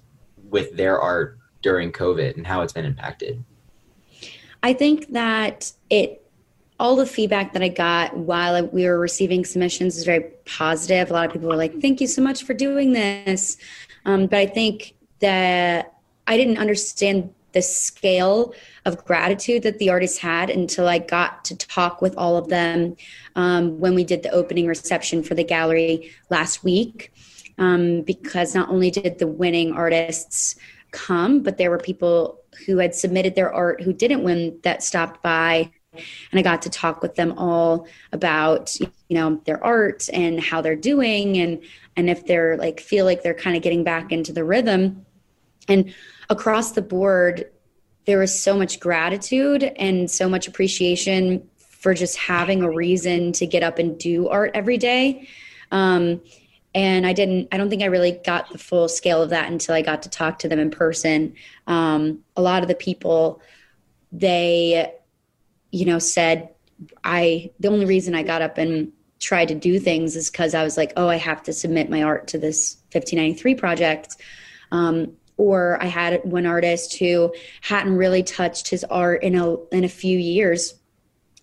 with 0.49 0.75
their 0.75 0.99
art 0.99 1.37
during 1.61 1.91
COVID 1.91 2.37
and 2.37 2.47
how 2.47 2.61
it's 2.61 2.73
been 2.73 2.85
impacted? 2.85 3.43
I 4.63 4.73
think 4.73 5.11
that 5.11 5.71
it 5.89 6.21
all 6.79 6.95
the 6.95 7.05
feedback 7.05 7.53
that 7.53 7.61
I 7.61 7.69
got 7.69 8.17
while 8.17 8.67
we 8.67 8.85
were 8.85 8.99
receiving 8.99 9.45
submissions 9.45 9.95
was 9.95 10.03
very 10.03 10.25
positive. 10.45 11.09
A 11.09 11.13
lot 11.13 11.27
of 11.27 11.31
people 11.31 11.47
were 11.47 11.55
like, 11.55 11.79
"Thank 11.81 12.01
you 12.01 12.07
so 12.07 12.21
much 12.21 12.43
for 12.43 12.53
doing 12.53 12.91
this," 12.93 13.57
um, 14.05 14.27
but 14.27 14.39
I 14.39 14.45
think 14.45 14.93
that 15.19 15.93
I 16.27 16.37
didn't 16.37 16.57
understand 16.57 17.33
the 17.55 17.61
scale 17.63 18.53
of 18.85 19.03
gratitude 19.03 19.63
that 19.63 19.79
the 19.79 19.89
artists 19.89 20.19
had 20.19 20.51
until 20.51 20.87
I 20.87 20.99
got 20.99 21.43
to 21.45 21.57
talk 21.57 22.01
with 22.01 22.15
all 22.17 22.37
of 22.37 22.49
them 22.49 22.95
um, 23.35 23.79
when 23.79 23.95
we 23.95 24.03
did 24.03 24.21
the 24.21 24.29
opening 24.29 24.67
reception 24.67 25.23
for 25.23 25.33
the 25.33 25.43
gallery 25.43 26.11
last 26.29 26.63
week. 26.63 27.11
Um, 27.57 28.01
because 28.01 28.53
not 28.53 28.67
only 28.67 28.91
did 28.91 29.17
the 29.17 29.27
winning 29.27 29.71
artists 29.71 30.57
come, 30.91 31.41
but 31.41 31.57
there 31.57 31.71
were 31.71 31.77
people 31.77 32.41
who 32.65 32.79
had 32.79 32.93
submitted 32.93 33.33
their 33.33 33.51
art 33.51 33.81
who 33.81 33.93
didn't 33.93 34.23
win 34.23 34.59
that 34.63 34.83
stopped 34.83 35.23
by 35.23 35.71
and 36.31 36.39
I 36.39 36.41
got 36.41 36.61
to 36.63 36.69
talk 36.69 37.01
with 37.01 37.15
them 37.15 37.33
all 37.37 37.87
about 38.11 38.77
you 38.79 38.89
know 39.09 39.41
their 39.45 39.63
art 39.63 40.09
and 40.11 40.39
how 40.39 40.61
they're 40.61 40.75
doing 40.75 41.37
and 41.37 41.63
and 41.95 42.09
if 42.09 42.25
they're 42.25 42.57
like 42.57 42.81
feel 42.81 43.05
like 43.05 43.23
they're 43.23 43.33
kind 43.33 43.55
of 43.55 43.63
getting 43.63 43.85
back 43.85 44.11
into 44.11 44.33
the 44.33 44.43
rhythm 44.43 45.05
and 45.67 45.93
across 46.29 46.71
the 46.71 46.81
board 46.81 47.49
there 48.05 48.19
was 48.19 48.39
so 48.39 48.55
much 48.55 48.79
gratitude 48.79 49.63
and 49.63 50.11
so 50.11 50.29
much 50.29 50.47
appreciation 50.47 51.47
for 51.57 51.93
just 51.93 52.17
having 52.17 52.61
a 52.61 52.69
reason 52.69 53.31
to 53.31 53.47
get 53.47 53.63
up 53.63 53.79
and 53.79 53.97
do 53.97 54.27
art 54.27 54.51
every 54.53 54.77
day 54.77 55.27
um, 55.71 56.21
and 56.73 57.05
i 57.05 57.13
didn't 57.13 57.47
i 57.51 57.57
don't 57.57 57.69
think 57.69 57.81
i 57.81 57.87
really 57.87 58.11
got 58.25 58.49
the 58.51 58.57
full 58.57 58.87
scale 58.87 59.21
of 59.21 59.29
that 59.29 59.51
until 59.51 59.75
i 59.75 59.81
got 59.81 60.03
to 60.03 60.09
talk 60.09 60.39
to 60.39 60.47
them 60.47 60.59
in 60.59 60.69
person 60.69 61.33
um, 61.67 62.19
a 62.35 62.41
lot 62.41 62.61
of 62.61 62.67
the 62.67 62.75
people 62.75 63.41
they 64.11 64.93
you 65.75 65.83
know, 65.83 65.99
said, 65.99 66.47
I, 67.03 67.51
the 67.59 67.67
only 67.67 67.85
reason 67.85 68.15
I 68.15 68.23
got 68.23 68.41
up 68.41 68.57
and 68.57 68.93
tried 69.19 69.49
to 69.49 69.55
do 69.55 69.77
things 69.77 70.15
is 70.15 70.31
because 70.31 70.55
I 70.55 70.63
was 70.63 70.77
like, 70.77 70.93
oh, 70.95 71.09
I 71.09 71.17
have 71.17 71.43
to 71.43 71.53
submit 71.53 71.89
my 71.89 72.01
art 72.03 72.27
to 72.27 72.37
this 72.37 72.77
1593 72.93 73.55
project. 73.55 74.15
Um, 74.71 75.17
or 75.37 75.81
I 75.81 75.87
had 75.87 76.21
one 76.23 76.45
artist 76.45 76.97
who 76.97 77.33
hadn't 77.61 77.95
really 77.95 78.23
touched 78.23 78.69
his 78.69 78.83
art 78.85 79.23
in 79.23 79.35
a 79.35 79.55
in 79.67 79.83
a 79.83 79.89
few 79.89 80.17
years, 80.17 80.75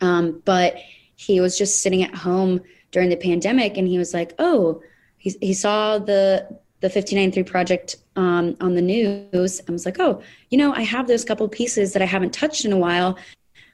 um, 0.00 0.42
but 0.44 0.76
he 1.16 1.40
was 1.40 1.58
just 1.58 1.82
sitting 1.82 2.02
at 2.02 2.14
home 2.14 2.60
during 2.90 3.08
the 3.08 3.16
pandemic, 3.16 3.76
and 3.76 3.86
he 3.86 3.98
was 3.98 4.14
like, 4.14 4.34
"Oh, 4.38 4.82
he, 5.18 5.34
he 5.40 5.54
saw 5.54 5.98
the 5.98 6.46
the 6.80 6.88
1593 6.88 7.42
project 7.44 7.96
um, 8.16 8.56
on 8.60 8.74
the 8.74 8.82
news. 8.82 9.60
and 9.60 9.70
was 9.70 9.86
like, 9.86 10.00
oh, 10.00 10.20
you 10.50 10.58
know, 10.58 10.74
I 10.74 10.82
have 10.82 11.06
those 11.06 11.24
couple 11.24 11.48
pieces 11.48 11.92
that 11.92 12.02
I 12.02 12.06
haven't 12.06 12.34
touched 12.34 12.64
in 12.64 12.72
a 12.72 12.76
while 12.76 13.16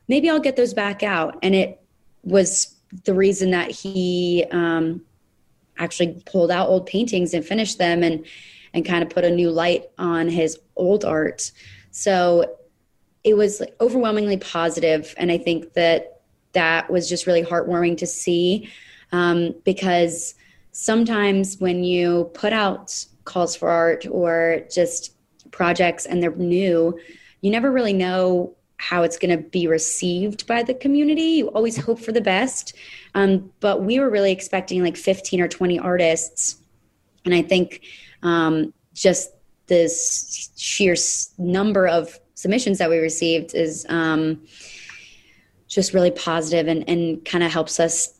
maybe 0.08 0.28
I'll 0.28 0.40
get 0.40 0.56
those 0.56 0.74
back 0.74 1.02
out. 1.02 1.38
And 1.42 1.54
it 1.54 1.80
was 2.22 2.74
the 3.04 3.14
reason 3.14 3.50
that 3.52 3.70
he 3.70 4.46
um, 4.50 5.02
actually 5.76 6.22
pulled 6.26 6.50
out 6.50 6.68
old 6.68 6.86
paintings 6.86 7.34
and 7.34 7.44
finished 7.44 7.78
them 7.78 8.02
and 8.02 8.26
and 8.74 8.84
kind 8.84 9.02
of 9.02 9.10
put 9.10 9.24
a 9.24 9.30
new 9.30 9.50
light 9.50 9.84
on 9.98 10.28
his 10.28 10.58
old 10.76 11.04
art. 11.04 11.50
So 11.90 12.56
it 13.24 13.34
was 13.34 13.62
overwhelmingly 13.80 14.36
positive, 14.36 15.14
and 15.16 15.30
I 15.30 15.38
think 15.38 15.74
that 15.74 16.22
that 16.52 16.90
was 16.90 17.08
just 17.08 17.26
really 17.26 17.42
heartwarming 17.42 17.98
to 17.98 18.06
see 18.06 18.70
um, 19.12 19.54
because 19.64 20.34
sometimes 20.72 21.58
when 21.58 21.84
you 21.84 22.30
put 22.34 22.52
out 22.52 23.04
calls 23.24 23.54
for 23.54 23.68
art 23.68 24.06
or 24.10 24.62
just 24.72 25.14
projects 25.50 26.06
and 26.06 26.22
they're 26.22 26.34
new, 26.34 26.98
you 27.40 27.50
never 27.50 27.70
really 27.70 27.92
know 27.92 28.54
how 28.78 29.02
it's 29.02 29.18
going 29.18 29.36
to 29.36 29.42
be 29.42 29.66
received 29.66 30.46
by 30.46 30.62
the 30.62 30.74
community. 30.74 31.22
You 31.22 31.48
always 31.48 31.76
hope 31.76 31.98
for 31.98 32.12
the 32.12 32.20
best. 32.20 32.74
Um, 33.14 33.52
but 33.60 33.82
we 33.82 33.98
were 33.98 34.08
really 34.08 34.30
expecting 34.30 34.82
like 34.82 34.96
15 34.96 35.40
or 35.40 35.48
20 35.48 35.78
artists. 35.78 36.56
And 37.24 37.34
I 37.34 37.42
think 37.42 37.82
um, 38.22 38.72
just 38.94 39.32
this 39.66 40.50
sheer 40.56 40.94
number 41.38 41.86
of 41.86 42.18
submissions 42.34 42.78
that 42.78 42.88
we 42.88 42.98
received 42.98 43.54
is 43.54 43.86
um, 43.88 44.40
just 45.66 45.92
really 45.92 46.10
positive 46.10 46.68
and, 46.68 46.88
and 46.88 47.24
kind 47.24 47.44
of 47.44 47.52
helps 47.52 47.78
us 47.78 48.18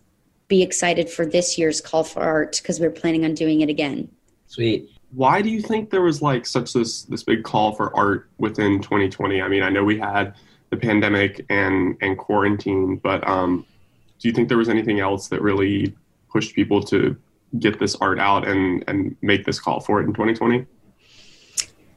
be 0.48 0.62
excited 0.62 1.10
for 1.10 1.26
this 1.26 1.58
year's 1.58 1.80
call 1.80 2.04
for 2.04 2.20
art 2.20 2.58
because 2.62 2.80
we're 2.80 2.90
planning 2.90 3.24
on 3.24 3.34
doing 3.34 3.60
it 3.60 3.68
again. 3.68 4.08
Sweet. 4.46 4.90
Why 5.12 5.42
do 5.42 5.50
you 5.50 5.62
think 5.62 5.90
there 5.90 6.02
was 6.02 6.20
like 6.20 6.46
such 6.46 6.72
this 6.72 7.02
this 7.04 7.22
big 7.22 7.42
call 7.42 7.72
for 7.74 7.94
art 7.96 8.28
within 8.38 8.80
2020? 8.80 9.40
I 9.40 9.48
mean, 9.48 9.62
I 9.62 9.70
know 9.70 9.84
we 9.84 9.98
had 9.98 10.34
the 10.70 10.76
pandemic 10.76 11.44
and 11.48 11.96
and 12.00 12.18
quarantine, 12.18 12.96
but 12.96 13.26
um, 13.26 13.64
do 14.18 14.28
you 14.28 14.34
think 14.34 14.48
there 14.48 14.58
was 14.58 14.68
anything 14.68 15.00
else 15.00 15.28
that 15.28 15.40
really 15.40 15.94
pushed 16.30 16.54
people 16.54 16.82
to 16.84 17.16
get 17.58 17.78
this 17.78 17.94
art 17.96 18.18
out 18.18 18.46
and 18.46 18.84
and 18.86 19.16
make 19.22 19.44
this 19.44 19.60
call 19.60 19.80
for 19.80 20.00
it 20.00 20.04
in 20.04 20.12
2020? 20.12 20.66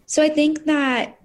So 0.06 0.22
I 0.22 0.30
think 0.30 0.66
that 0.66 1.18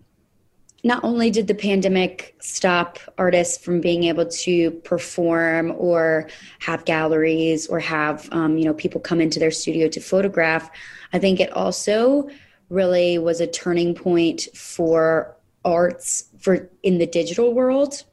not 0.84 1.02
only 1.02 1.30
did 1.30 1.48
the 1.48 1.54
pandemic 1.54 2.36
stop 2.40 3.00
artists 3.18 3.62
from 3.62 3.80
being 3.80 4.04
able 4.04 4.26
to 4.26 4.70
perform 4.70 5.74
or 5.76 6.28
have 6.60 6.84
galleries 6.84 7.66
or 7.66 7.80
have 7.80 8.28
um, 8.30 8.56
you 8.56 8.64
know 8.64 8.74
people 8.74 9.00
come 9.00 9.20
into 9.20 9.40
their 9.40 9.50
studio 9.50 9.88
to 9.88 10.00
photograph, 10.00 10.70
I 11.12 11.18
think 11.18 11.40
it 11.40 11.52
also 11.52 12.28
really 12.68 13.18
was 13.18 13.40
a 13.40 13.46
turning 13.46 13.94
point 13.94 14.48
for 14.54 15.36
arts 15.64 16.24
for 16.38 16.70
in 16.82 16.98
the 16.98 17.06
digital 17.06 17.52
world. 17.52 18.04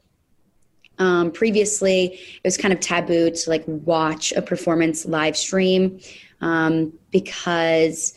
Um, 0.98 1.32
previously, 1.32 2.14
it 2.14 2.44
was 2.44 2.56
kind 2.56 2.72
of 2.72 2.80
taboo 2.80 3.30
to 3.30 3.50
like 3.50 3.64
watch 3.66 4.32
a 4.32 4.42
performance 4.42 5.04
live 5.04 5.36
stream 5.36 6.00
um, 6.40 6.92
because 7.10 8.14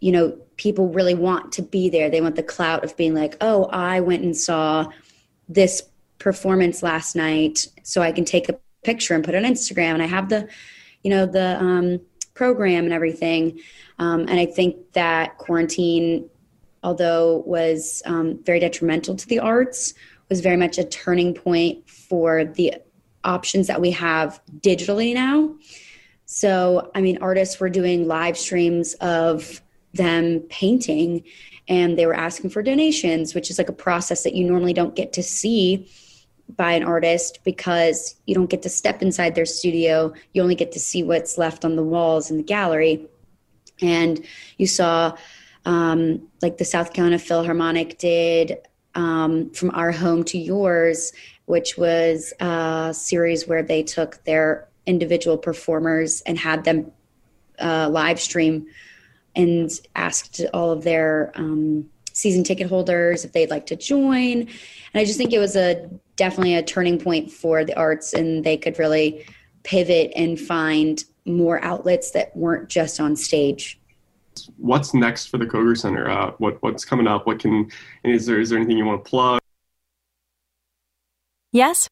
you 0.00 0.12
know 0.12 0.38
people 0.56 0.88
really 0.88 1.14
want 1.14 1.52
to 1.52 1.62
be 1.62 1.88
there. 1.88 2.08
They 2.08 2.20
want 2.20 2.36
the 2.36 2.42
clout 2.42 2.84
of 2.84 2.96
being 2.96 3.14
like, 3.14 3.36
oh, 3.40 3.64
I 3.66 4.00
went 4.00 4.22
and 4.22 4.36
saw 4.36 4.86
this 5.48 5.82
performance 6.18 6.82
last 6.82 7.14
night, 7.14 7.66
so 7.82 8.02
I 8.02 8.12
can 8.12 8.24
take 8.24 8.48
a 8.48 8.58
picture 8.82 9.14
and 9.14 9.24
put 9.24 9.34
it 9.34 9.44
on 9.44 9.50
Instagram, 9.50 9.94
and 9.94 10.02
I 10.02 10.06
have 10.06 10.28
the, 10.28 10.48
you 11.02 11.10
know, 11.10 11.26
the 11.26 11.60
um, 11.60 12.00
program 12.34 12.84
and 12.84 12.92
everything. 12.92 13.60
Um, 13.98 14.20
and 14.20 14.38
I 14.38 14.46
think 14.46 14.92
that 14.92 15.38
quarantine, 15.38 16.28
although 16.82 17.42
was 17.46 18.02
um, 18.06 18.42
very 18.44 18.60
detrimental 18.60 19.16
to 19.16 19.26
the 19.26 19.38
arts, 19.38 19.94
was 20.28 20.40
very 20.40 20.56
much 20.56 20.78
a 20.78 20.84
turning 20.84 21.34
point 21.34 21.85
for 22.08 22.44
the 22.44 22.74
options 23.24 23.66
that 23.66 23.80
we 23.80 23.90
have 23.90 24.40
digitally 24.60 25.14
now. 25.14 25.54
So, 26.26 26.90
I 26.94 27.00
mean, 27.00 27.18
artists 27.20 27.60
were 27.60 27.70
doing 27.70 28.08
live 28.08 28.36
streams 28.36 28.94
of 28.94 29.60
them 29.94 30.40
painting 30.48 31.24
and 31.68 31.98
they 31.98 32.06
were 32.06 32.14
asking 32.14 32.50
for 32.50 32.62
donations, 32.62 33.34
which 33.34 33.50
is 33.50 33.58
like 33.58 33.68
a 33.68 33.72
process 33.72 34.22
that 34.22 34.34
you 34.34 34.44
normally 34.44 34.72
don't 34.72 34.94
get 34.94 35.12
to 35.14 35.22
see 35.22 35.90
by 36.56 36.72
an 36.72 36.84
artist 36.84 37.40
because 37.44 38.14
you 38.26 38.34
don't 38.34 38.50
get 38.50 38.62
to 38.62 38.68
step 38.68 39.02
inside 39.02 39.34
their 39.34 39.46
studio. 39.46 40.12
You 40.32 40.42
only 40.42 40.54
get 40.54 40.72
to 40.72 40.80
see 40.80 41.02
what's 41.02 41.38
left 41.38 41.64
on 41.64 41.74
the 41.74 41.82
walls 41.82 42.30
in 42.30 42.36
the 42.36 42.42
gallery. 42.42 43.06
And 43.80 44.24
you 44.58 44.66
saw, 44.66 45.16
um, 45.64 46.28
like 46.42 46.58
the 46.58 46.64
South 46.64 46.92
Carolina 46.92 47.18
Philharmonic 47.18 47.98
did 47.98 48.58
um, 48.94 49.50
From 49.50 49.70
Our 49.70 49.90
Home 49.90 50.22
to 50.24 50.38
Yours, 50.38 51.12
which 51.46 51.78
was 51.78 52.32
a 52.40 52.92
series 52.94 53.48
where 53.48 53.62
they 53.62 53.82
took 53.82 54.22
their 54.24 54.68
individual 54.84 55.38
performers 55.38 56.20
and 56.22 56.38
had 56.38 56.64
them 56.64 56.92
uh, 57.60 57.88
live 57.90 58.20
stream 58.20 58.66
and 59.34 59.70
asked 59.94 60.40
all 60.52 60.70
of 60.70 60.84
their 60.84 61.32
um, 61.34 61.88
season 62.12 62.42
ticket 62.42 62.68
holders 62.68 63.24
if 63.24 63.32
they'd 63.32 63.50
like 63.50 63.66
to 63.66 63.76
join. 63.76 64.40
And 64.42 64.48
I 64.94 65.04
just 65.04 65.18
think 65.18 65.32
it 65.32 65.38
was 65.38 65.56
a 65.56 65.88
definitely 66.16 66.54
a 66.54 66.62
turning 66.62 66.98
point 66.98 67.30
for 67.30 67.64
the 67.64 67.76
arts, 67.76 68.12
and 68.14 68.42
they 68.42 68.56
could 68.56 68.78
really 68.78 69.26
pivot 69.62 70.12
and 70.16 70.40
find 70.40 71.04
more 71.26 71.62
outlets 71.62 72.12
that 72.12 72.34
weren't 72.36 72.68
just 72.68 73.00
on 73.00 73.16
stage. 73.16 73.78
What's 74.56 74.94
next 74.94 75.26
for 75.26 75.38
the 75.38 75.46
Koger 75.46 75.76
Center? 75.76 76.10
Uh, 76.10 76.32
what 76.38 76.60
what's 76.62 76.84
coming 76.84 77.06
up? 77.06 77.26
What 77.26 77.38
can 77.38 77.70
is 78.04 78.26
there 78.26 78.40
is 78.40 78.50
there 78.50 78.58
anything 78.58 78.78
you 78.78 78.84
want 78.84 79.04
to 79.04 79.08
plug? 79.08 79.40
Yes. 81.52 81.88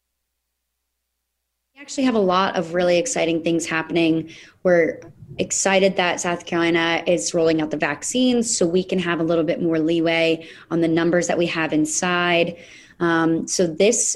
We 1.75 1.81
actually 1.81 2.03
have 2.05 2.15
a 2.15 2.19
lot 2.19 2.55
of 2.55 2.73
really 2.73 2.97
exciting 2.97 3.43
things 3.43 3.65
happening. 3.65 4.29
We're 4.63 5.01
excited 5.37 5.97
that 5.97 6.21
South 6.21 6.45
Carolina 6.45 7.03
is 7.05 7.33
rolling 7.33 7.61
out 7.61 7.71
the 7.71 7.77
vaccines 7.77 8.55
so 8.55 8.65
we 8.65 8.83
can 8.83 8.99
have 8.99 9.19
a 9.19 9.23
little 9.23 9.43
bit 9.43 9.61
more 9.61 9.79
leeway 9.79 10.47
on 10.71 10.81
the 10.81 10.87
numbers 10.87 11.27
that 11.27 11.37
we 11.37 11.45
have 11.47 11.73
inside. 11.73 12.57
Um, 12.99 13.47
so 13.47 13.67
this 13.67 14.15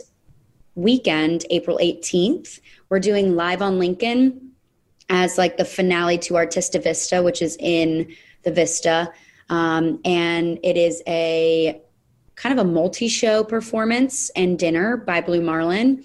weekend, 0.75 1.45
April 1.49 1.77
18th, 1.81 2.59
we're 2.89 2.99
doing 2.99 3.35
Live 3.35 3.61
on 3.61 3.77
Lincoln 3.77 4.51
as 5.09 5.37
like 5.37 5.57
the 5.57 5.65
finale 5.65 6.17
to 6.19 6.35
Artista 6.35 6.81
Vista, 6.81 7.21
which 7.21 7.41
is 7.41 7.57
in 7.59 8.15
the 8.43 8.51
Vista. 8.51 9.11
Um, 9.49 9.99
and 10.05 10.59
it 10.63 10.77
is 10.77 11.01
a 11.07 11.81
kind 12.39 12.57
of 12.57 12.65
a 12.65 12.69
multi 12.69 13.09
show 13.09 13.43
performance 13.43 14.29
and 14.31 14.57
dinner 14.57 14.95
by 14.95 15.19
Blue 15.19 15.41
Marlin. 15.41 16.03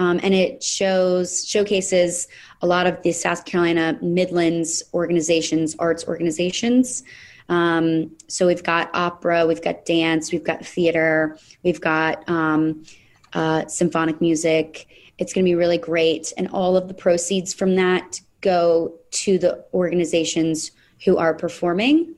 Um, 0.00 0.20
and 0.22 0.34
it 0.34 0.62
shows 0.62 1.46
showcases 1.46 2.28
a 2.62 2.66
lot 2.66 2.86
of 2.86 3.00
the 3.02 3.12
South 3.12 3.44
Carolina 3.44 3.98
Midlands 4.02 4.82
organizations, 4.92 5.76
arts 5.78 6.04
organizations. 6.06 7.04
Um, 7.48 8.10
so 8.26 8.46
we've 8.46 8.62
got 8.62 8.90
opera, 8.92 9.46
we've 9.46 9.62
got 9.62 9.84
dance, 9.84 10.32
we've 10.32 10.44
got 10.44 10.64
theater, 10.64 11.38
we've 11.62 11.80
got 11.80 12.28
um, 12.28 12.84
uh, 13.32 13.66
symphonic 13.66 14.20
music. 14.20 14.86
It's 15.18 15.32
going 15.32 15.44
to 15.44 15.48
be 15.48 15.54
really 15.54 15.78
great, 15.78 16.32
and 16.36 16.48
all 16.48 16.76
of 16.76 16.88
the 16.88 16.94
proceeds 16.94 17.54
from 17.54 17.76
that 17.76 18.20
go 18.40 18.94
to 19.10 19.38
the 19.38 19.64
organizations 19.72 20.72
who 21.04 21.16
are 21.16 21.34
performing. 21.34 22.14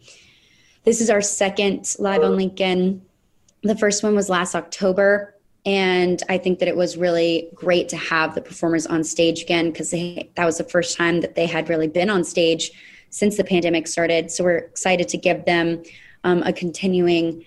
This 0.85 1.01
is 1.01 1.11
our 1.11 1.23
second 1.23 1.95
live 1.99 2.23
on 2.23 2.37
Lincoln. 2.37 3.03
The 3.63 3.77
first 3.77 4.03
one 4.03 4.15
was 4.15 4.29
last 4.29 4.55
October 4.55 5.35
and 5.67 6.23
I 6.29 6.39
think 6.39 6.59
that 6.61 6.69
it 6.69 6.77
was 6.77 6.97
really 6.97 7.51
great 7.55 7.89
to 7.91 7.97
have 7.97 8.35
the 8.35 8.41
performers 8.41 8.87
on 8.87 9.05
stage 9.05 9.43
again 9.43 9.71
because 9.71 9.91
that 9.91 10.45
was 10.45 10.59
the 10.59 10.65
first 10.65 10.97
time 10.97 11.21
that 11.21 11.35
they 11.35 11.47
had 11.47 11.69
really 11.69 11.89
been 11.89 12.09
on 12.09 12.25
stage 12.25 12.71
since 13.11 13.37
the 13.37 13.45
pandemic 13.45 13.87
started. 13.87 14.31
So 14.31 14.45
we're 14.45 14.59
excited 14.59 15.09
to 15.09 15.19
give 15.19 15.45
them 15.45 15.83
um, 16.25 16.43
a 16.45 16.53
continuing 16.53 17.45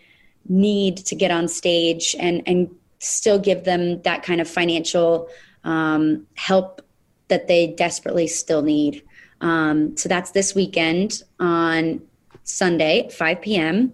need 0.48 0.98
to 0.98 1.16
get 1.16 1.32
on 1.32 1.48
stage 1.48 2.16
and 2.20 2.44
and 2.46 2.70
still 3.00 3.40
give 3.40 3.64
them 3.64 4.02
that 4.04 4.24
kind 4.24 4.40
of 4.40 4.48
financial 4.48 5.28
um, 5.64 6.28
help 6.36 6.82
that 7.30 7.48
they 7.48 7.68
desperately 7.68 8.28
still 8.28 8.62
need. 8.62 9.04
Um, 9.42 9.98
so 9.98 10.08
that's 10.08 10.32
this 10.32 10.54
weekend 10.54 11.24
on 11.40 12.02
Sunday, 12.44 13.10
5 13.10 13.42
p.m 13.42 13.94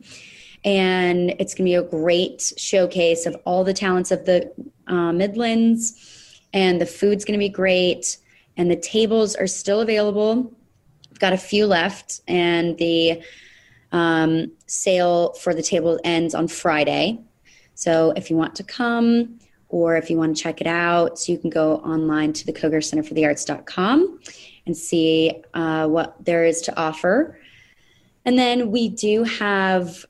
and 0.64 1.32
it's 1.40 1.54
going 1.54 1.66
to 1.66 1.72
be 1.72 1.76
a 1.76 1.84
great 1.84 2.54
showcase 2.58 3.26
of 3.26 3.36
all 3.46 3.64
the 3.64 3.74
talents 3.74 4.12
of 4.12 4.26
the 4.26 4.52
uh, 4.88 5.12
Midlands. 5.12 6.42
And 6.54 6.82
the 6.82 6.86
food's 6.86 7.26
going 7.26 7.40
to 7.40 7.44
be 7.44 7.50
great, 7.50 8.18
and 8.58 8.72
the 8.72 8.76
tables 8.76 9.36
are 9.36 9.46
still 9.46 9.82
available. 9.82 10.52
I've 11.12 11.20
got 11.20 11.32
a 11.32 11.38
few 11.38 11.68
left, 11.68 12.22
and 12.28 12.76
the 12.80 13.22
um, 13.92 14.52
sale 14.66 15.34
for 15.34 15.54
the 15.54 15.62
table 15.62 16.00
ends 16.04 16.34
on 16.34 16.48
Friday. 16.48 17.20
So 17.76 18.12
if 18.16 18.30
you 18.30 18.36
want 18.36 18.56
to 18.56 18.64
come 18.64 19.40
or 19.70 19.96
if 19.96 20.10
you 20.10 20.18
want 20.18 20.36
to 20.36 20.42
check 20.42 20.62
it 20.62 20.68
out, 20.68 21.20
so 21.20 21.32
you 21.32 21.38
can 21.38 21.52
go 21.52 21.76
online 21.78 22.34
to 22.34 22.46
the 22.46 22.52
Koger 22.52 22.84
Center 22.84 23.04
for 23.04 23.14
the 23.14 23.26
Arts.com 23.26 24.20
and 24.66 24.76
see 24.76 25.44
uh, 25.54 25.88
what 25.88 26.16
there 26.26 26.44
is 26.44 26.62
to 26.62 26.78
offer. 26.78 27.40
And 28.26 28.38
then 28.38 28.72
we 28.72 28.90
do 28.90 29.24
have 29.24 30.06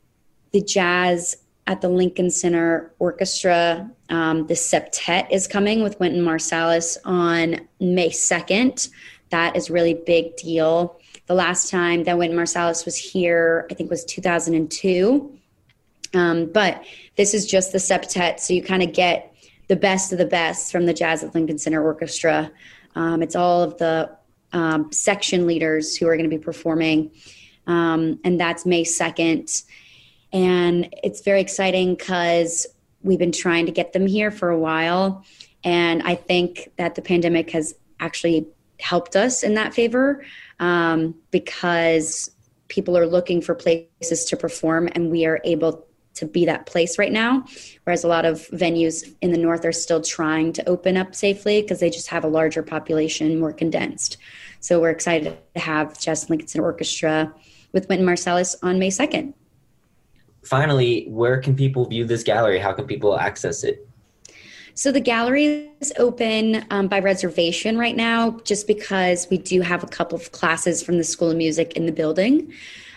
the 0.51 0.62
jazz 0.62 1.38
at 1.67 1.81
the 1.81 1.89
Lincoln 1.89 2.31
Center 2.31 2.91
Orchestra. 2.97 3.89
Um, 4.09 4.47
the 4.47 4.55
septet 4.55 5.29
is 5.31 5.47
coming 5.47 5.83
with 5.83 5.99
Wynton 5.99 6.23
Marsalis 6.23 6.97
on 7.05 7.67
May 7.79 8.09
2nd. 8.09 8.89
that 9.29 9.55
is 9.55 9.69
really 9.69 9.93
big 9.93 10.35
deal. 10.35 10.99
The 11.27 11.35
last 11.35 11.69
time 11.69 12.03
that 12.05 12.17
Wynton 12.17 12.38
Marsalis 12.38 12.85
was 12.85 12.97
here, 12.97 13.67
I 13.69 13.75
think 13.75 13.91
was 13.91 14.03
2002. 14.05 15.38
Um, 16.15 16.51
but 16.51 16.83
this 17.17 17.35
is 17.35 17.45
just 17.45 17.71
the 17.71 17.77
septet, 17.77 18.39
so 18.39 18.53
you 18.53 18.63
kind 18.63 18.81
of 18.81 18.93
get 18.93 19.35
the 19.67 19.75
best 19.75 20.12
of 20.12 20.17
the 20.17 20.25
best 20.25 20.71
from 20.71 20.88
the 20.88 20.93
Jazz 20.93 21.23
at 21.23 21.35
Lincoln 21.35 21.59
Center 21.59 21.83
Orchestra. 21.83 22.51
Um, 22.95 23.21
it's 23.21 23.35
all 23.35 23.62
of 23.62 23.77
the 23.77 24.09
um, 24.51 24.91
section 24.91 25.45
leaders 25.45 25.95
who 25.95 26.07
are 26.07 26.17
going 26.17 26.27
to 26.27 26.35
be 26.35 26.43
performing, 26.43 27.12
um, 27.67 28.19
and 28.23 28.39
that's 28.39 28.65
May 28.65 28.83
2nd. 28.83 29.63
And 30.31 30.93
it's 31.03 31.21
very 31.21 31.41
exciting 31.41 31.95
because 31.95 32.67
we've 33.01 33.19
been 33.19 33.31
trying 33.31 33.65
to 33.65 33.71
get 33.71 33.93
them 33.93 34.05
here 34.05 34.31
for 34.31 34.49
a 34.49 34.57
while. 34.57 35.25
And 35.63 36.03
I 36.03 36.15
think 36.15 36.71
that 36.77 36.95
the 36.95 37.01
pandemic 37.01 37.51
has 37.51 37.75
actually 37.99 38.47
helped 38.79 39.15
us 39.15 39.43
in 39.43 39.55
that 39.55 39.73
favor 39.73 40.23
um, 40.59 41.15
because 41.31 42.31
people 42.67 42.97
are 42.97 43.07
looking 43.07 43.41
for 43.41 43.55
places 43.55 44.25
to 44.25 44.37
perform, 44.37 44.89
and 44.93 45.11
we 45.11 45.25
are 45.25 45.41
able 45.43 45.85
to 46.13 46.25
be 46.25 46.45
that 46.45 46.65
place 46.65 46.97
right 46.97 47.11
now. 47.11 47.45
Whereas 47.83 48.03
a 48.03 48.07
lot 48.07 48.25
of 48.25 48.47
venues 48.49 49.15
in 49.21 49.31
the 49.31 49.37
north 49.37 49.65
are 49.65 49.71
still 49.71 50.01
trying 50.01 50.53
to 50.53 50.67
open 50.67 50.97
up 50.97 51.15
safely 51.15 51.61
because 51.61 51.79
they 51.79 51.89
just 51.89 52.07
have 52.07 52.23
a 52.23 52.27
larger 52.27 52.61
population, 52.61 53.39
more 53.39 53.53
condensed. 53.53 54.17
So 54.59 54.79
we're 54.79 54.89
excited 54.89 55.37
to 55.55 55.59
have 55.59 55.99
Jazz 55.99 56.29
Lincoln 56.29 56.61
Orchestra 56.61 57.33
with 57.73 57.87
Wynton 57.89 58.07
Marsalis 58.07 58.55
on 58.61 58.79
May 58.79 58.89
2nd. 58.89 59.33
Finally, 60.43 61.06
where 61.10 61.39
can 61.39 61.56
people 61.56 61.86
view 61.86 62.06
this 62.06 62.23
gallery? 62.23 62.60
How 62.60 62.73
can 62.73 62.86
people 62.86 63.17
access 63.17 63.63
it? 63.63 63.88
So 64.73 64.93
the 64.93 65.02
gallery 65.02 65.71
is 65.82 65.91
open 65.97 66.65
um, 66.69 66.88
by 66.88 66.99
reservation 66.99 67.78
right 67.78 67.95
now, 67.95 68.39
just 68.45 68.65
because 68.65 69.28
we 69.30 69.38
do 69.38 69.60
have 69.60 69.84
a 69.84 69.88
couple 69.88 70.17
of 70.17 70.32
classes 70.32 70.82
from 70.82 70.97
the 70.97 71.04
School 71.04 71.32
of 71.32 71.38
Music 71.38 71.73
in 71.73 71.86
the 71.86 71.91
building. 71.91 72.54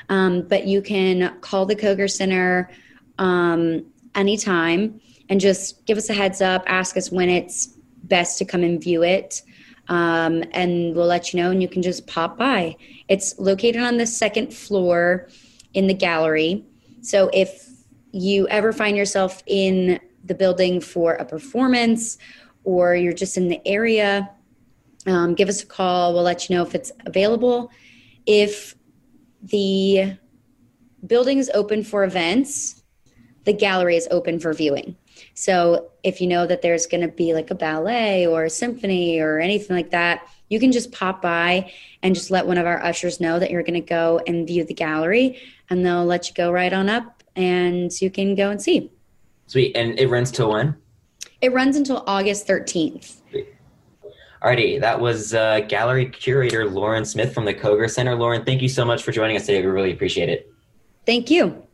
Um, 0.08 0.42
but 0.42 0.66
you 0.66 0.80
can 0.80 1.36
call 1.40 1.66
the 1.66 1.74
Koger 1.74 2.08
Center 2.08 2.70
um, 3.18 3.84
anytime 4.14 5.00
and 5.28 5.40
just 5.40 5.84
give 5.86 5.98
us 5.98 6.08
a 6.08 6.14
heads 6.14 6.40
up, 6.40 6.62
ask 6.66 6.96
us 6.96 7.10
when 7.10 7.28
it's 7.28 7.66
best 8.04 8.38
to 8.38 8.44
come 8.44 8.62
and 8.62 8.80
view 8.80 9.02
it. 9.02 9.42
Um, 9.88 10.44
and 10.52 10.94
we'll 10.94 11.06
let 11.06 11.32
you 11.32 11.42
know, 11.42 11.50
and 11.50 11.60
you 11.60 11.68
can 11.68 11.82
just 11.82 12.06
pop 12.06 12.38
by. 12.38 12.76
It's 13.08 13.36
located 13.38 13.82
on 13.82 13.96
the 13.96 14.06
second 14.06 14.54
floor 14.54 15.28
in 15.74 15.88
the 15.88 15.94
gallery. 15.94 16.64
So 17.02 17.30
if 17.32 17.68
you 18.12 18.48
ever 18.48 18.72
find 18.72 18.96
yourself 18.96 19.42
in 19.46 20.00
the 20.24 20.34
building 20.34 20.80
for 20.80 21.14
a 21.14 21.24
performance 21.24 22.16
or 22.64 22.94
you're 22.94 23.12
just 23.12 23.36
in 23.36 23.48
the 23.48 23.60
area, 23.66 24.30
um, 25.06 25.34
give 25.34 25.48
us 25.48 25.62
a 25.62 25.66
call. 25.66 26.14
We'll 26.14 26.22
let 26.22 26.48
you 26.48 26.56
know 26.56 26.62
if 26.62 26.74
it's 26.74 26.92
available. 27.04 27.70
If 28.24 28.76
the 29.42 30.16
building 31.04 31.38
is 31.38 31.50
open 31.54 31.82
for 31.82 32.04
events, 32.04 32.82
the 33.44 33.52
gallery 33.52 33.96
is 33.96 34.06
open 34.12 34.38
for 34.38 34.52
viewing. 34.52 34.96
So 35.34 35.90
if 36.04 36.20
you 36.20 36.28
know 36.28 36.46
that 36.46 36.62
there's 36.62 36.86
going 36.86 37.00
to 37.00 37.08
be 37.08 37.34
like 37.34 37.50
a 37.50 37.56
ballet 37.56 38.26
or 38.26 38.44
a 38.44 38.50
symphony 38.50 39.18
or 39.18 39.40
anything 39.40 39.74
like 39.74 39.90
that, 39.90 40.28
you 40.52 40.60
can 40.60 40.70
just 40.70 40.92
pop 40.92 41.22
by 41.22 41.72
and 42.02 42.14
just 42.14 42.30
let 42.30 42.46
one 42.46 42.58
of 42.58 42.66
our 42.66 42.84
ushers 42.84 43.20
know 43.20 43.38
that 43.38 43.50
you're 43.50 43.62
going 43.62 43.72
to 43.72 43.80
go 43.80 44.20
and 44.26 44.46
view 44.46 44.64
the 44.64 44.74
gallery, 44.74 45.40
and 45.70 45.84
they'll 45.84 46.04
let 46.04 46.28
you 46.28 46.34
go 46.34 46.52
right 46.52 46.72
on 46.72 46.90
up 46.90 47.22
and 47.34 47.90
you 48.02 48.10
can 48.10 48.34
go 48.34 48.50
and 48.50 48.60
see. 48.60 48.90
Sweet. 49.46 49.74
And 49.74 49.98
it 49.98 50.08
runs 50.08 50.30
till 50.30 50.52
when? 50.52 50.76
It 51.40 51.54
runs 51.54 51.76
until 51.76 52.04
August 52.06 52.46
13th. 52.46 53.16
Alrighty, 54.42 54.78
that 54.80 55.00
was 55.00 55.32
uh, 55.32 55.60
gallery 55.60 56.04
curator 56.06 56.68
Lauren 56.68 57.06
Smith 57.06 57.32
from 57.32 57.46
the 57.46 57.54
Koger 57.54 57.88
Center. 57.88 58.14
Lauren, 58.14 58.44
thank 58.44 58.60
you 58.60 58.68
so 58.68 58.84
much 58.84 59.02
for 59.02 59.12
joining 59.12 59.36
us 59.36 59.46
today. 59.46 59.62
We 59.62 59.68
really 59.68 59.92
appreciate 59.92 60.28
it. 60.28 60.52
Thank 61.06 61.30
you. 61.30 61.66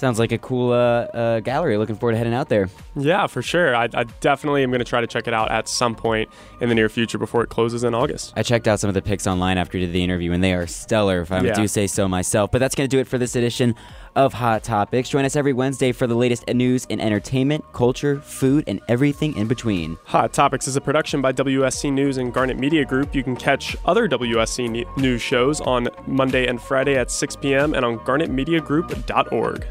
Sounds 0.00 0.18
like 0.18 0.32
a 0.32 0.38
cool 0.38 0.72
uh, 0.72 0.76
uh, 1.12 1.40
gallery. 1.40 1.76
Looking 1.76 1.94
forward 1.94 2.12
to 2.12 2.16
heading 2.16 2.32
out 2.32 2.48
there. 2.48 2.70
Yeah, 2.96 3.26
for 3.26 3.42
sure. 3.42 3.76
I, 3.76 3.84
I 3.92 4.04
definitely 4.20 4.62
am 4.62 4.70
going 4.70 4.78
to 4.78 4.84
try 4.86 5.02
to 5.02 5.06
check 5.06 5.28
it 5.28 5.34
out 5.34 5.50
at 5.50 5.68
some 5.68 5.94
point 5.94 6.30
in 6.62 6.70
the 6.70 6.74
near 6.74 6.88
future 6.88 7.18
before 7.18 7.42
it 7.42 7.50
closes 7.50 7.84
in 7.84 7.92
August. 7.94 8.32
I 8.34 8.42
checked 8.42 8.66
out 8.66 8.80
some 8.80 8.88
of 8.88 8.94
the 8.94 9.02
pics 9.02 9.26
online 9.26 9.58
after 9.58 9.76
you 9.76 9.84
did 9.84 9.92
the 9.92 10.02
interview, 10.02 10.32
and 10.32 10.42
they 10.42 10.54
are 10.54 10.66
stellar, 10.66 11.20
if 11.20 11.30
I 11.30 11.42
Yeah. 11.42 11.52
do 11.52 11.68
say 11.68 11.86
so 11.86 12.08
myself. 12.08 12.50
But 12.50 12.60
that's 12.60 12.74
going 12.74 12.88
to 12.88 12.96
do 12.96 12.98
it 12.98 13.08
for 13.08 13.18
this 13.18 13.36
edition 13.36 13.74
of 14.16 14.32
Hot 14.32 14.64
Topics. 14.64 15.10
Join 15.10 15.26
us 15.26 15.36
every 15.36 15.52
Wednesday 15.52 15.92
for 15.92 16.06
the 16.06 16.14
latest 16.16 16.48
news 16.48 16.86
in 16.86 16.98
entertainment, 16.98 17.62
culture, 17.74 18.22
food, 18.22 18.64
and 18.66 18.80
everything 18.88 19.36
in 19.36 19.48
between. 19.48 19.98
Hot 20.06 20.32
Topics 20.32 20.66
is 20.66 20.76
a 20.76 20.80
production 20.80 21.20
by 21.20 21.32
WUSC 21.34 21.92
News 21.92 22.16
and 22.16 22.32
Garnet 22.32 22.58
Media 22.58 22.86
Group. 22.86 23.14
You 23.14 23.22
can 23.22 23.36
catch 23.36 23.76
other 23.84 24.08
WUSC 24.08 24.86
news 24.96 25.20
shows 25.20 25.60
on 25.60 25.88
Monday 26.06 26.46
and 26.46 26.58
Friday 26.58 26.96
at 26.96 27.10
6 27.10 27.36
p.m. 27.36 27.74
and 27.74 27.84
on 27.84 27.98
garnetmediagroup.org. 27.98 29.66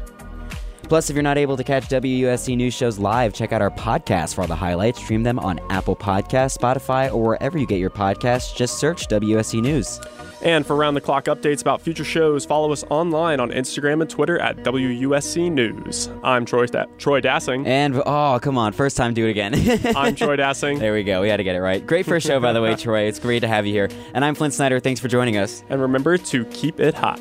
Plus, 0.90 1.08
if 1.08 1.14
you're 1.14 1.22
not 1.22 1.38
able 1.38 1.56
to 1.56 1.62
catch 1.62 1.86
WUSC 1.88 2.56
news 2.56 2.74
shows 2.74 2.98
live, 2.98 3.32
check 3.32 3.52
out 3.52 3.62
our 3.62 3.70
podcast 3.70 4.34
for 4.34 4.40
all 4.40 4.48
the 4.48 4.56
highlights. 4.56 5.00
Stream 5.00 5.22
them 5.22 5.38
on 5.38 5.60
Apple 5.70 5.94
Podcasts, 5.94 6.58
Spotify, 6.58 7.14
or 7.14 7.22
wherever 7.22 7.56
you 7.56 7.64
get 7.64 7.78
your 7.78 7.90
podcasts. 7.90 8.56
Just 8.56 8.80
search 8.80 9.06
WUSC 9.06 9.62
News. 9.62 10.00
And 10.42 10.66
for 10.66 10.74
round 10.74 10.96
the 10.96 11.00
clock 11.00 11.26
updates 11.26 11.60
about 11.60 11.80
future 11.80 12.02
shows, 12.02 12.44
follow 12.44 12.72
us 12.72 12.82
online 12.90 13.38
on 13.38 13.52
Instagram 13.52 14.00
and 14.00 14.10
Twitter 14.10 14.40
at 14.40 14.56
WUSC 14.56 15.52
News. 15.52 16.10
I'm 16.24 16.44
Troy, 16.44 16.66
da- 16.66 16.86
Troy 16.98 17.20
Dassing. 17.20 17.64
And, 17.68 18.02
oh, 18.04 18.40
come 18.42 18.58
on, 18.58 18.72
first 18.72 18.96
time, 18.96 19.14
do 19.14 19.28
it 19.28 19.30
again. 19.30 19.54
I'm 19.96 20.16
Troy 20.16 20.36
Dassing. 20.38 20.80
There 20.80 20.92
we 20.92 21.04
go. 21.04 21.22
We 21.22 21.28
had 21.28 21.36
to 21.36 21.44
get 21.44 21.54
it 21.54 21.60
right. 21.60 21.86
Great 21.86 22.04
first 22.04 22.26
show, 22.26 22.40
by 22.40 22.52
the 22.52 22.60
way, 22.60 22.74
Troy. 22.76 23.02
It's 23.02 23.20
great 23.20 23.40
to 23.40 23.48
have 23.48 23.64
you 23.64 23.72
here. 23.72 23.88
And 24.12 24.24
I'm 24.24 24.34
Flynn 24.34 24.50
Snyder. 24.50 24.80
Thanks 24.80 24.98
for 24.98 25.06
joining 25.06 25.36
us. 25.36 25.62
And 25.68 25.80
remember 25.80 26.18
to 26.18 26.44
keep 26.46 26.80
it 26.80 26.94
hot. 26.94 27.20